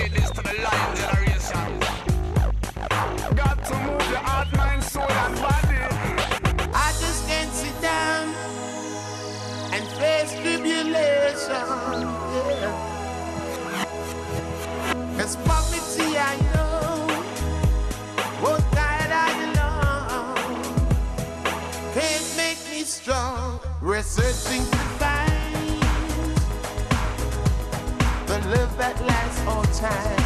Listen. 0.09 0.21
This 0.21 0.31
to 0.31 0.41
the 0.41 0.53
lion 0.61 0.95
generation. 0.95 1.79
Got 3.35 3.63
to 3.65 3.73
move 3.85 4.09
your 4.09 4.19
heart, 4.19 4.47
mind, 4.57 4.83
soul, 4.83 5.09
and 5.09 5.35
body. 5.35 5.77
I 6.73 6.91
just 6.99 7.27
can't 7.27 7.51
sit 7.51 7.81
down 7.81 8.33
and 9.73 9.87
face 9.99 10.33
tribulation. 10.33 11.67
Yeah. 12.35 12.89
Cause 15.17 15.35
poverty 15.37 16.17
I 16.17 16.35
know 16.53 17.07
won't 18.41 18.63
guide 18.71 19.11
I 19.11 19.29
alone. 19.47 20.35
Can't 21.93 22.27
make 22.37 22.59
me 22.69 22.83
strong. 22.83 23.59
We're 23.81 24.01
searching 24.01 24.65
to 24.65 24.77
find 24.99 25.81
the 28.27 28.39
love 28.49 28.77
that 28.77 28.99
lasts 29.05 29.22
on 29.47 29.63
time. 29.73 30.22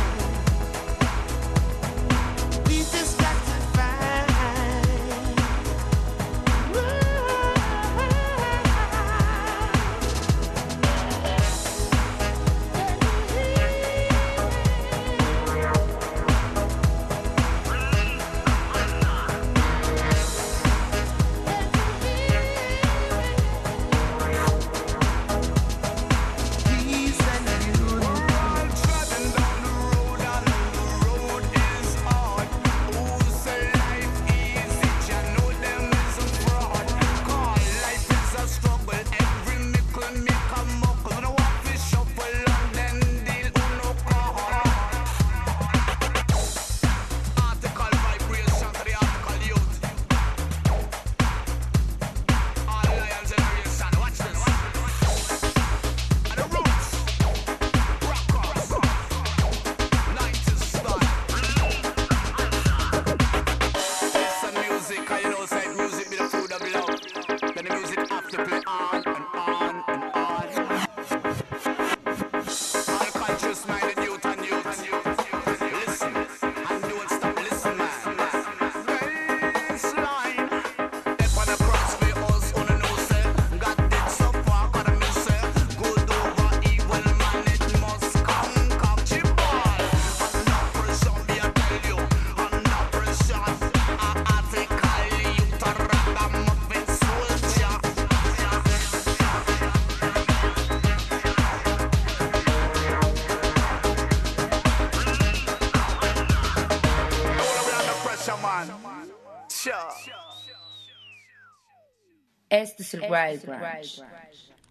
Este 112.68 112.84
es 112.84 112.94
el 112.96 113.02
Wild 113.04 113.46
Branch. 113.46 114.04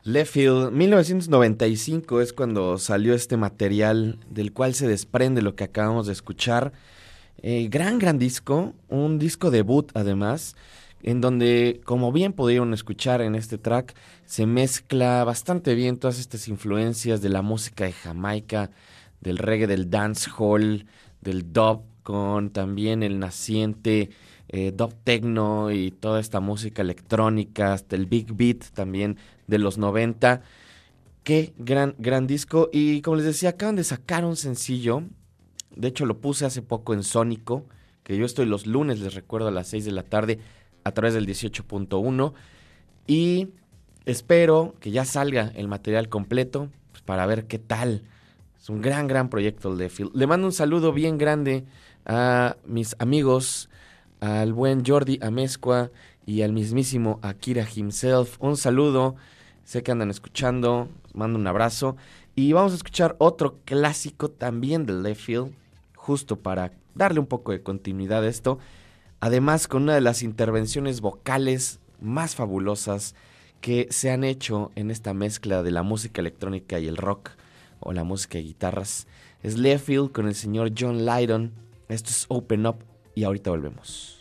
Lefield, 0.05 0.71
1995 0.71 2.21
es 2.21 2.35
cuando 2.35 2.77
salió 2.77 3.15
este 3.15 3.39
material 3.39 4.19
del 4.29 4.53
cual 4.53 4.75
se 4.75 4.87
desprende 4.87 5.41
lo 5.41 5.57
que 5.57 5.65
acabamos 5.65 6.07
de 6.07 6.13
escuchar. 6.13 6.73
Eh, 7.39 7.69
gran, 7.71 7.99
gran 7.99 8.19
disco, 8.19 8.75
un 8.89 9.19
disco 9.19 9.51
debut 9.51 9.91
además, 9.95 10.57
en 11.03 11.23
donde, 11.23 11.81
como 11.85 12.13
bien 12.13 12.35
pudieron 12.35 12.75
escuchar 12.75 13.23
en 13.23 13.35
este 13.35 13.57
track, 13.57 13.95
se 14.27 14.45
mezcla 14.45 15.25
bastante 15.25 15.75
bien 15.75 15.97
todas 15.97 16.19
estas 16.19 16.49
influencias 16.49 17.23
de 17.23 17.31
la 17.31 17.41
música 17.41 17.85
de 17.85 17.93
Jamaica, 17.93 18.71
del 19.23 19.39
reggae, 19.39 19.67
del 19.67 19.89
dancehall, 19.89 20.85
del 21.23 21.51
dub, 21.51 21.83
con 22.03 22.51
también 22.51 23.03
el 23.03 23.19
naciente 23.19 24.11
eh, 24.49 24.73
dub 24.75 24.95
techno 25.05 25.71
y 25.73 25.91
toda 25.91 26.21
esta 26.21 26.41
música 26.41 26.83
electrónica, 26.83 27.73
hasta 27.73 27.97
el 27.97 28.07
big 28.07 28.35
beat 28.35 28.65
también 28.75 29.17
de 29.47 29.59
los 29.59 29.79
90. 29.79 30.43
Qué 31.25 31.53
gran, 31.59 31.95
gran 31.99 32.27
disco. 32.27 32.71
Y 32.73 33.01
como 33.03 33.17
les 33.17 33.27
decía, 33.27 33.51
acaban 33.51 33.77
de 33.77 33.85
sacar 33.85 34.25
un 34.25 34.37
sencillo. 34.37 35.03
De 35.75 35.89
hecho, 35.89 36.07
lo 36.07 36.21
puse 36.21 36.47
hace 36.47 36.63
poco 36.63 36.95
en 36.95 37.03
Sónico, 37.03 37.67
que 38.03 38.17
yo 38.17 38.25
estoy 38.25 38.47
los 38.47 38.67
lunes, 38.67 39.01
les 39.01 39.15
recuerdo, 39.15 39.49
a 39.49 39.51
las 39.51 39.67
6 39.69 39.85
de 39.85 39.93
la 39.93 40.05
tarde, 40.05 40.39
a 40.85 40.93
través 40.93 41.15
del 41.15 41.27
18.1. 41.27 42.33
Y 43.07 43.49
espero 44.05 44.75
que 44.81 44.93
ya 44.93 45.05
salga 45.05 45.53
el 45.57 45.67
material 45.69 46.09
completo 46.09 46.69
pues, 46.93 47.03
para 47.03 47.27
ver 47.27 47.47
qué 47.47 47.59
tal. 47.59 48.03
Es 48.61 48.71
un 48.71 48.81
gran, 48.81 49.07
gran 49.07 49.29
proyecto 49.29 49.73
el 49.73 49.79
de 49.79 49.89
Phil. 49.91 50.11
Le 50.15 50.27
mando 50.27 50.47
un 50.47 50.53
saludo 50.53 50.93
bien 50.93 51.19
grande 51.19 51.65
a 52.05 52.57
mis 52.65 52.97
amigos, 52.99 53.69
al 54.21 54.53
buen 54.53 54.85
Jordi 54.85 55.19
Amezcua 55.23 55.91
y 56.25 56.43
al 56.43 56.53
mismísimo 56.53 57.19
Akira 57.23 57.67
himself. 57.75 58.37
Un 58.41 58.57
saludo, 58.57 59.17
sé 59.65 59.83
que 59.83 59.93
andan 59.93 60.11
escuchando, 60.11 60.89
mando 61.15 61.39
un 61.39 61.47
abrazo. 61.47 61.97
Y 62.35 62.53
vamos 62.53 62.73
a 62.73 62.77
escuchar 62.77 63.17
otro 63.19 63.61
clásico 63.65 64.31
también 64.31 64.87
de 64.87 65.15
Field, 65.15 65.55
justo 65.95 66.37
para 66.37 66.73
darle 66.95 67.21
un 67.21 67.27
poco 67.27 67.53
de 67.53 67.63
continuidad 67.63 68.25
a 68.25 68.29
esto. 68.29 68.59
Además, 69.21 69.69
con 69.69 69.85
una 69.85 69.95
de 69.95 70.01
las 70.01 70.23
intervenciones 70.23 71.01
vocales 71.01 71.81
más 72.01 72.35
fabulosas 72.35 73.15
que 73.61 73.89
se 73.91 74.11
han 74.11 74.23
hecho 74.23 74.71
en 74.75 74.91
esta 74.91 75.15
mezcla 75.15 75.63
de 75.63 75.71
la 75.71 75.83
música 75.83 76.21
electrónica 76.21 76.79
y 76.79 76.89
el 76.89 76.97
rock, 76.97 77.31
o 77.81 77.93
la 77.93 78.05
música 78.05 78.39
de 78.39 78.45
guitarras. 78.45 79.07
Es 79.43 79.57
Lefield 79.57 80.13
con 80.13 80.27
el 80.27 80.35
señor 80.35 80.73
John 80.79 81.07
Lydon. 81.07 81.53
Esto 81.89 82.11
es 82.11 82.27
Open 82.29 82.67
Up 82.67 82.79
y 83.17 83.25
ahorita 83.25 83.51
volvemos. 83.51 84.16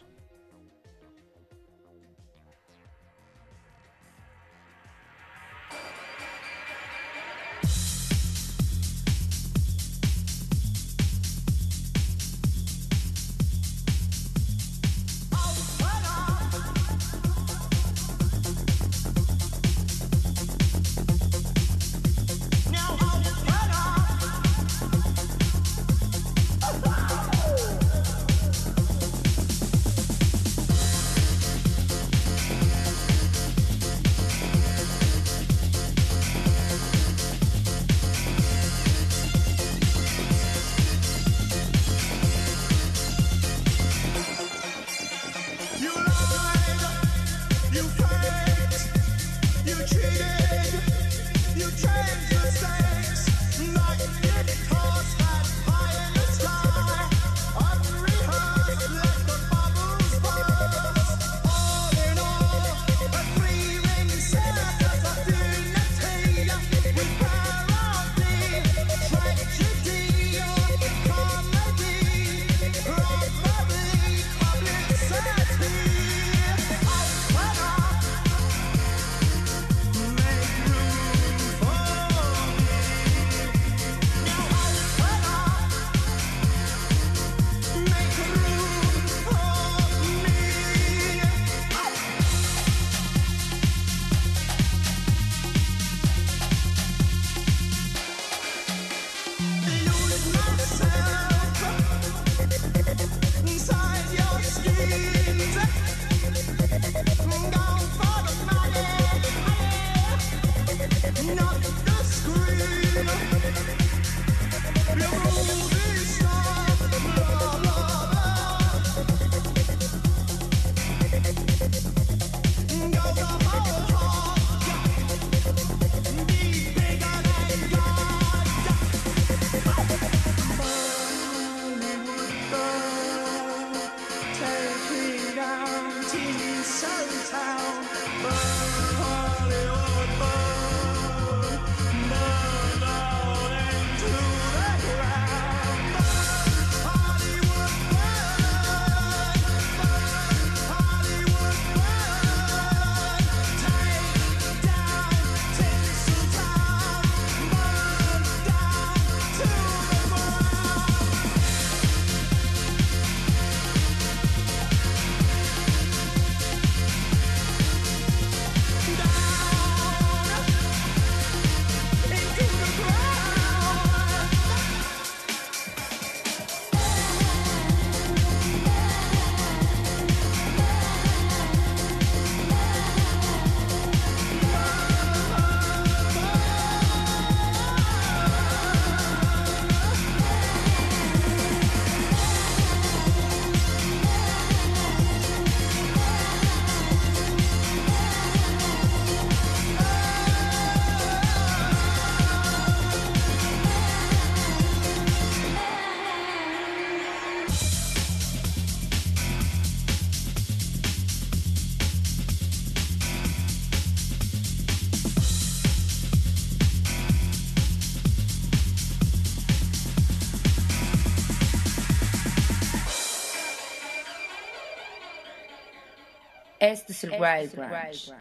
Este 227.05 227.17
es 227.17 227.53
el 227.53 227.59
Wild 227.59 227.69
Branch. 227.69 228.13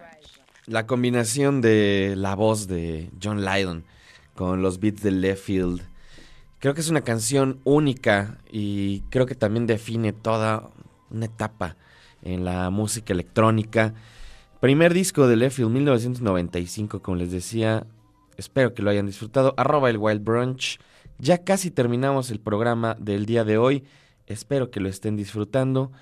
La 0.66 0.86
combinación 0.86 1.60
de 1.60 2.14
la 2.16 2.34
voz 2.34 2.66
de 2.66 3.10
John 3.22 3.44
Lydon 3.44 3.84
con 4.34 4.62
los 4.62 4.78
beats 4.80 5.02
de 5.02 5.10
Left 5.10 5.42
Field. 5.42 5.82
Creo 6.58 6.74
que 6.74 6.80
es 6.80 6.90
una 6.90 7.02
canción 7.02 7.60
única 7.64 8.38
y 8.50 9.00
creo 9.10 9.26
que 9.26 9.34
también 9.34 9.66
define 9.66 10.12
toda 10.12 10.70
una 11.10 11.26
etapa 11.26 11.76
en 12.22 12.44
la 12.44 12.70
música 12.70 13.12
electrónica. 13.12 13.94
Primer 14.60 14.92
disco 14.92 15.26
de 15.28 15.36
Left 15.36 15.56
Field 15.56 15.70
1995, 15.70 17.00
como 17.00 17.16
les 17.16 17.30
decía. 17.30 17.86
Espero 18.36 18.74
que 18.74 18.82
lo 18.82 18.90
hayan 18.90 19.06
disfrutado. 19.06 19.54
Arroba 19.56 19.90
el 19.90 19.98
Wild 19.98 20.24
Brunch. 20.24 20.78
Ya 21.18 21.44
casi 21.44 21.70
terminamos 21.70 22.30
el 22.30 22.40
programa 22.40 22.96
del 22.98 23.26
día 23.26 23.44
de 23.44 23.56
hoy. 23.56 23.84
Espero 24.26 24.70
que 24.70 24.80
lo 24.80 24.88
estén 24.88 25.16
disfrutando. 25.16 25.92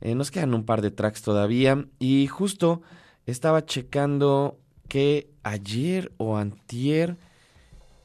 Eh, 0.00 0.14
nos 0.14 0.30
quedan 0.30 0.54
un 0.54 0.64
par 0.64 0.82
de 0.82 0.90
tracks 0.90 1.22
todavía. 1.22 1.86
Y 1.98 2.26
justo 2.26 2.82
estaba 3.26 3.64
checando 3.64 4.58
que 4.88 5.30
ayer 5.42 6.12
o 6.16 6.36
antier 6.36 7.16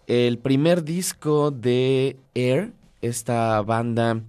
el 0.08 0.38
primer 0.38 0.84
disco 0.84 1.50
de 1.50 2.18
Air, 2.36 2.74
esta 3.02 3.62
banda 3.62 4.22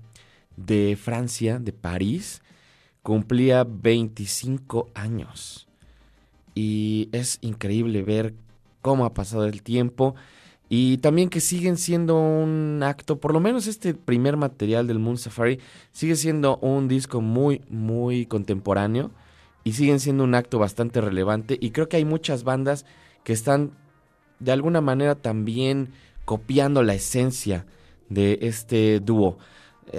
de 0.57 0.97
Francia, 0.97 1.59
de 1.59 1.73
París, 1.73 2.41
cumplía 3.03 3.65
25 3.65 4.89
años. 4.95 5.69
Y 6.55 7.11
es 7.13 7.39
increíble 7.43 8.03
ver 8.03 8.35
cómo 8.81 9.05
ha 9.05 9.13
pasado 9.13 9.45
el 9.45 9.63
tiempo 9.63 10.15
y 10.69 10.99
también 10.99 11.29
que 11.29 11.41
siguen 11.41 11.77
siendo 11.77 12.19
un 12.19 12.81
acto, 12.83 13.21
por 13.21 13.33
lo 13.33 13.41
menos 13.41 13.67
este 13.67 13.95
primer 13.95 14.37
material 14.37 14.87
del 14.87 14.99
Moon 14.99 15.17
Safari 15.17 15.61
sigue 15.93 16.17
siendo 16.17 16.57
un 16.59 16.89
disco 16.89 17.21
muy, 17.21 17.63
muy 17.69 18.27
contemporáneo 18.27 19.13
y 19.63 19.73
siguen 19.73 20.01
siendo 20.01 20.25
un 20.25 20.35
acto 20.35 20.59
bastante 20.59 21.01
relevante 21.01 21.57
y 21.61 21.71
creo 21.71 21.89
que 21.89 21.99
hay 21.99 22.05
muchas 22.05 22.43
bandas 22.43 22.85
que 23.23 23.33
están 23.33 23.73
de 24.41 24.53
alguna 24.53 24.81
manera 24.81 25.15
también 25.15 25.93
copiando 26.25 26.83
la 26.83 26.95
esencia 26.95 27.65
de 28.09 28.39
este 28.43 29.01
dúo. 29.01 29.39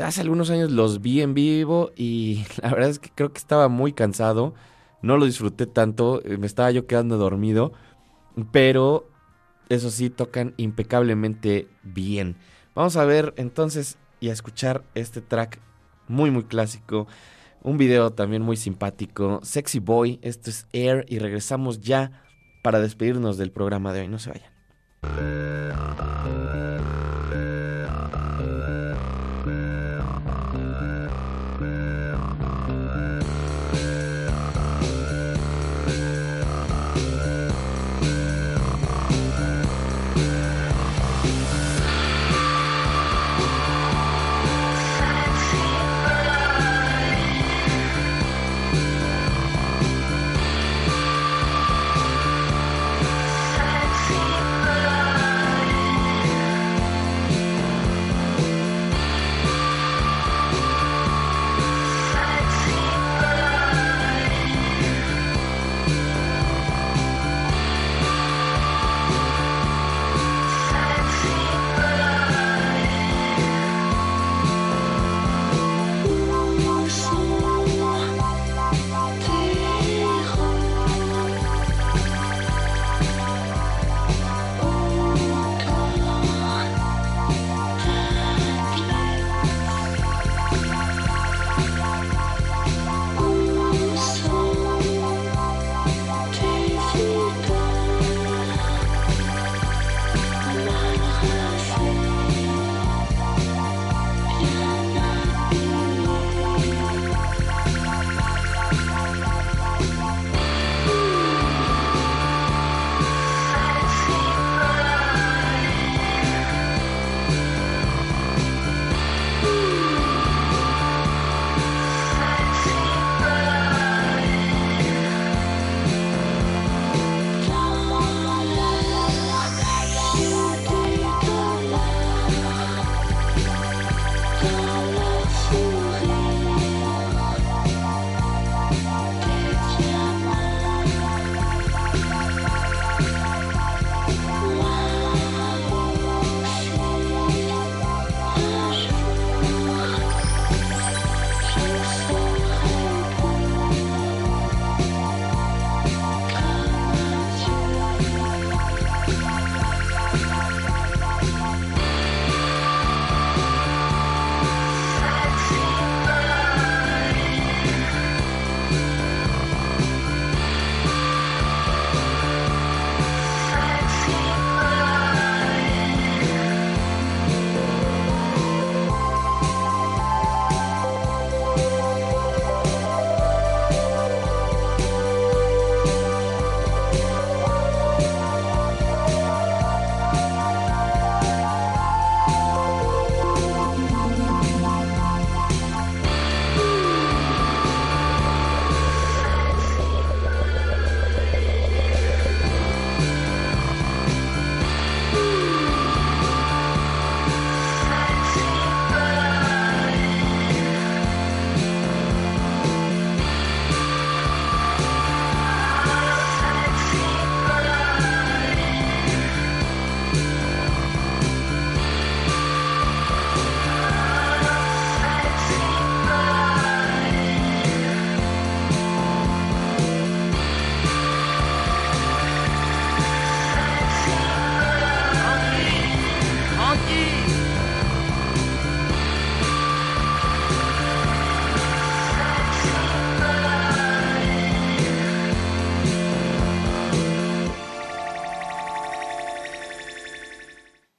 Hace 0.03 0.19
algunos 0.19 0.49
años 0.49 0.71
los 0.71 1.01
vi 1.01 1.21
en 1.21 1.33
vivo 1.33 1.91
y 1.95 2.45
la 2.61 2.71
verdad 2.71 2.89
es 2.89 2.99
que 2.99 3.09
creo 3.13 3.31
que 3.31 3.39
estaba 3.39 3.69
muy 3.69 3.93
cansado, 3.93 4.53
no 5.01 5.15
lo 5.15 5.25
disfruté 5.25 5.65
tanto, 5.65 6.21
eh, 6.25 6.37
me 6.37 6.45
estaba 6.45 6.71
yo 6.71 6.87
quedando 6.87 7.17
dormido, 7.17 7.71
pero 8.51 9.09
eso 9.69 9.89
sí, 9.89 10.09
tocan 10.09 10.53
impecablemente 10.57 11.67
bien. 11.83 12.35
Vamos 12.75 12.95
a 12.97 13.05
ver 13.05 13.33
entonces 13.37 13.97
y 14.19 14.29
a 14.29 14.33
escuchar 14.33 14.83
este 14.95 15.21
track 15.21 15.59
muy 16.07 16.31
muy 16.31 16.43
clásico, 16.43 17.07
un 17.61 17.77
video 17.77 18.11
también 18.11 18.41
muy 18.41 18.55
simpático, 18.55 19.39
Sexy 19.43 19.79
Boy, 19.79 20.19
esto 20.21 20.49
es 20.49 20.67
Air 20.73 21.05
y 21.09 21.19
regresamos 21.19 21.81
ya 21.81 22.23
para 22.63 22.79
despedirnos 22.79 23.37
del 23.37 23.51
programa 23.51 23.93
de 23.93 24.01
hoy, 24.01 24.07
no 24.07 24.19
se 24.19 24.31
vayan. 24.31 24.51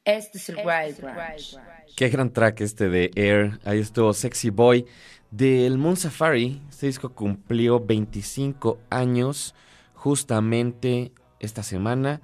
Este 0.09 0.39
es 0.39 0.49
el 0.49 0.57
Wild 0.57 1.03
Branch. 1.03 1.59
Qué 1.95 2.09
gran 2.09 2.33
track 2.33 2.63
este 2.63 2.89
de 2.89 3.11
Air. 3.15 3.61
Ahí 3.67 3.79
estuvo 3.79 4.15
Sexy 4.15 4.49
Boy. 4.49 4.87
Del 5.31 5.77
Moon 5.77 5.99
Safari, 5.99 6.63
este 6.71 6.87
disco 6.87 7.11
cumplió 7.11 7.79
25 7.79 8.79
años 8.89 9.55
justamente 9.93 11.13
esta 11.41 11.63
semana 11.63 12.23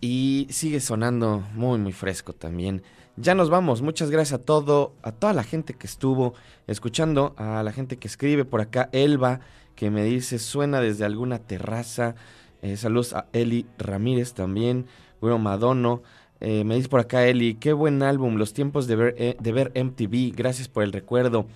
y 0.00 0.46
sigue 0.50 0.78
sonando 0.78 1.44
muy 1.54 1.80
muy 1.80 1.90
fresco 1.90 2.32
también. 2.32 2.84
Ya 3.16 3.34
nos 3.34 3.50
vamos, 3.50 3.82
muchas 3.82 4.12
gracias 4.12 4.40
a 4.40 4.44
todo, 4.44 4.94
a 5.02 5.10
toda 5.10 5.32
la 5.32 5.42
gente 5.42 5.74
que 5.74 5.88
estuvo 5.88 6.34
escuchando, 6.68 7.34
a 7.36 7.64
la 7.64 7.72
gente 7.72 7.96
que 7.96 8.06
escribe 8.06 8.44
por 8.44 8.60
acá, 8.60 8.88
Elba, 8.92 9.40
que 9.74 9.90
me 9.90 10.04
dice 10.04 10.38
suena 10.38 10.80
desde 10.80 11.04
alguna 11.04 11.40
terraza. 11.40 12.14
Eh, 12.62 12.76
saludos 12.76 13.14
a 13.14 13.26
Eli 13.32 13.66
Ramírez 13.78 14.32
también, 14.32 14.86
bueno, 15.20 15.40
Madono. 15.40 16.02
Eh, 16.40 16.64
me 16.64 16.74
dice 16.74 16.88
por 16.88 17.00
acá 17.00 17.26
Eli, 17.26 17.54
qué 17.54 17.72
buen 17.72 18.02
álbum, 18.02 18.36
los 18.36 18.54
tiempos 18.54 18.86
de 18.86 18.96
ver, 18.96 19.14
eh, 19.18 19.36
MTV, 19.84 20.34
gracias 20.34 20.68
por 20.68 20.82
el 20.82 20.92
recuerdo. 20.92 21.46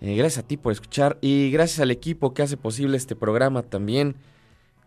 Eh, 0.00 0.16
gracias 0.16 0.44
a 0.44 0.46
ti 0.46 0.58
por 0.58 0.72
escuchar 0.72 1.16
y 1.22 1.50
gracias 1.50 1.80
al 1.80 1.90
equipo 1.90 2.34
que 2.34 2.42
hace 2.42 2.56
posible 2.56 2.96
este 2.96 3.16
programa 3.16 3.62
también. 3.62 4.16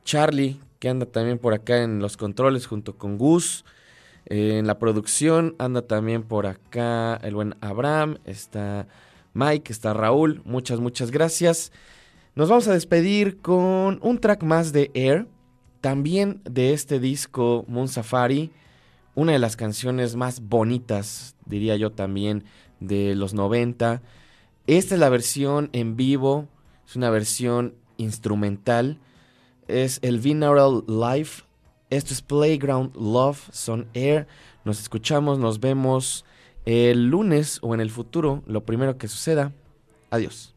Charlie, 0.03 0.59
que 0.79 0.89
anda 0.89 1.05
también 1.07 1.39
por 1.39 1.53
acá 1.53 1.81
en 1.81 1.99
los 1.99 2.17
controles 2.17 2.67
junto 2.67 2.97
con 2.97 3.17
Gus. 3.17 3.65
En 4.25 4.67
la 4.67 4.77
producción 4.77 5.55
anda 5.57 5.81
también 5.81 6.21
por 6.21 6.45
acá 6.45 7.15
el 7.23 7.33
buen 7.33 7.55
Abraham, 7.61 8.17
está 8.25 8.87
Mike, 9.33 9.71
está 9.71 9.93
Raúl. 9.93 10.41
Muchas, 10.45 10.79
muchas 10.79 11.11
gracias. 11.11 11.71
Nos 12.35 12.49
vamos 12.49 12.67
a 12.67 12.73
despedir 12.73 13.37
con 13.37 13.99
un 14.03 14.19
track 14.19 14.43
más 14.43 14.71
de 14.71 14.91
Air, 14.93 15.27
también 15.81 16.41
de 16.43 16.73
este 16.73 16.99
disco 16.99 17.65
Moon 17.67 17.87
Safari, 17.87 18.51
una 19.17 19.31
de 19.31 19.39
las 19.39 19.55
canciones 19.55 20.15
más 20.15 20.41
bonitas, 20.41 21.35
diría 21.47 21.75
yo 21.75 21.91
también, 21.91 22.43
de 22.79 23.15
los 23.15 23.33
90. 23.33 24.03
Esta 24.67 24.93
es 24.93 24.99
la 24.99 25.09
versión 25.09 25.71
en 25.73 25.97
vivo, 25.97 26.47
es 26.87 26.95
una 26.95 27.09
versión 27.09 27.73
instrumental, 27.97 28.99
es 29.67 29.97
el 30.03 30.19
Binaural 30.19 30.83
Live. 30.87 31.29
Esto 31.89 32.13
es 32.13 32.21
Playground 32.21 32.95
Love, 32.95 33.49
son 33.51 33.87
Air. 33.95 34.27
Nos 34.65 34.79
escuchamos, 34.79 35.39
nos 35.39 35.59
vemos 35.59 36.23
el 36.65 37.07
lunes 37.07 37.57
o 37.63 37.73
en 37.73 37.81
el 37.81 37.89
futuro, 37.89 38.43
lo 38.45 38.65
primero 38.65 38.99
que 38.99 39.07
suceda. 39.07 39.51
Adiós. 40.11 40.56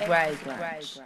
Esto 0.00 0.14
es 0.14 0.20
el 0.20 0.30
Wild 0.32 0.58
Branch. 0.58 1.05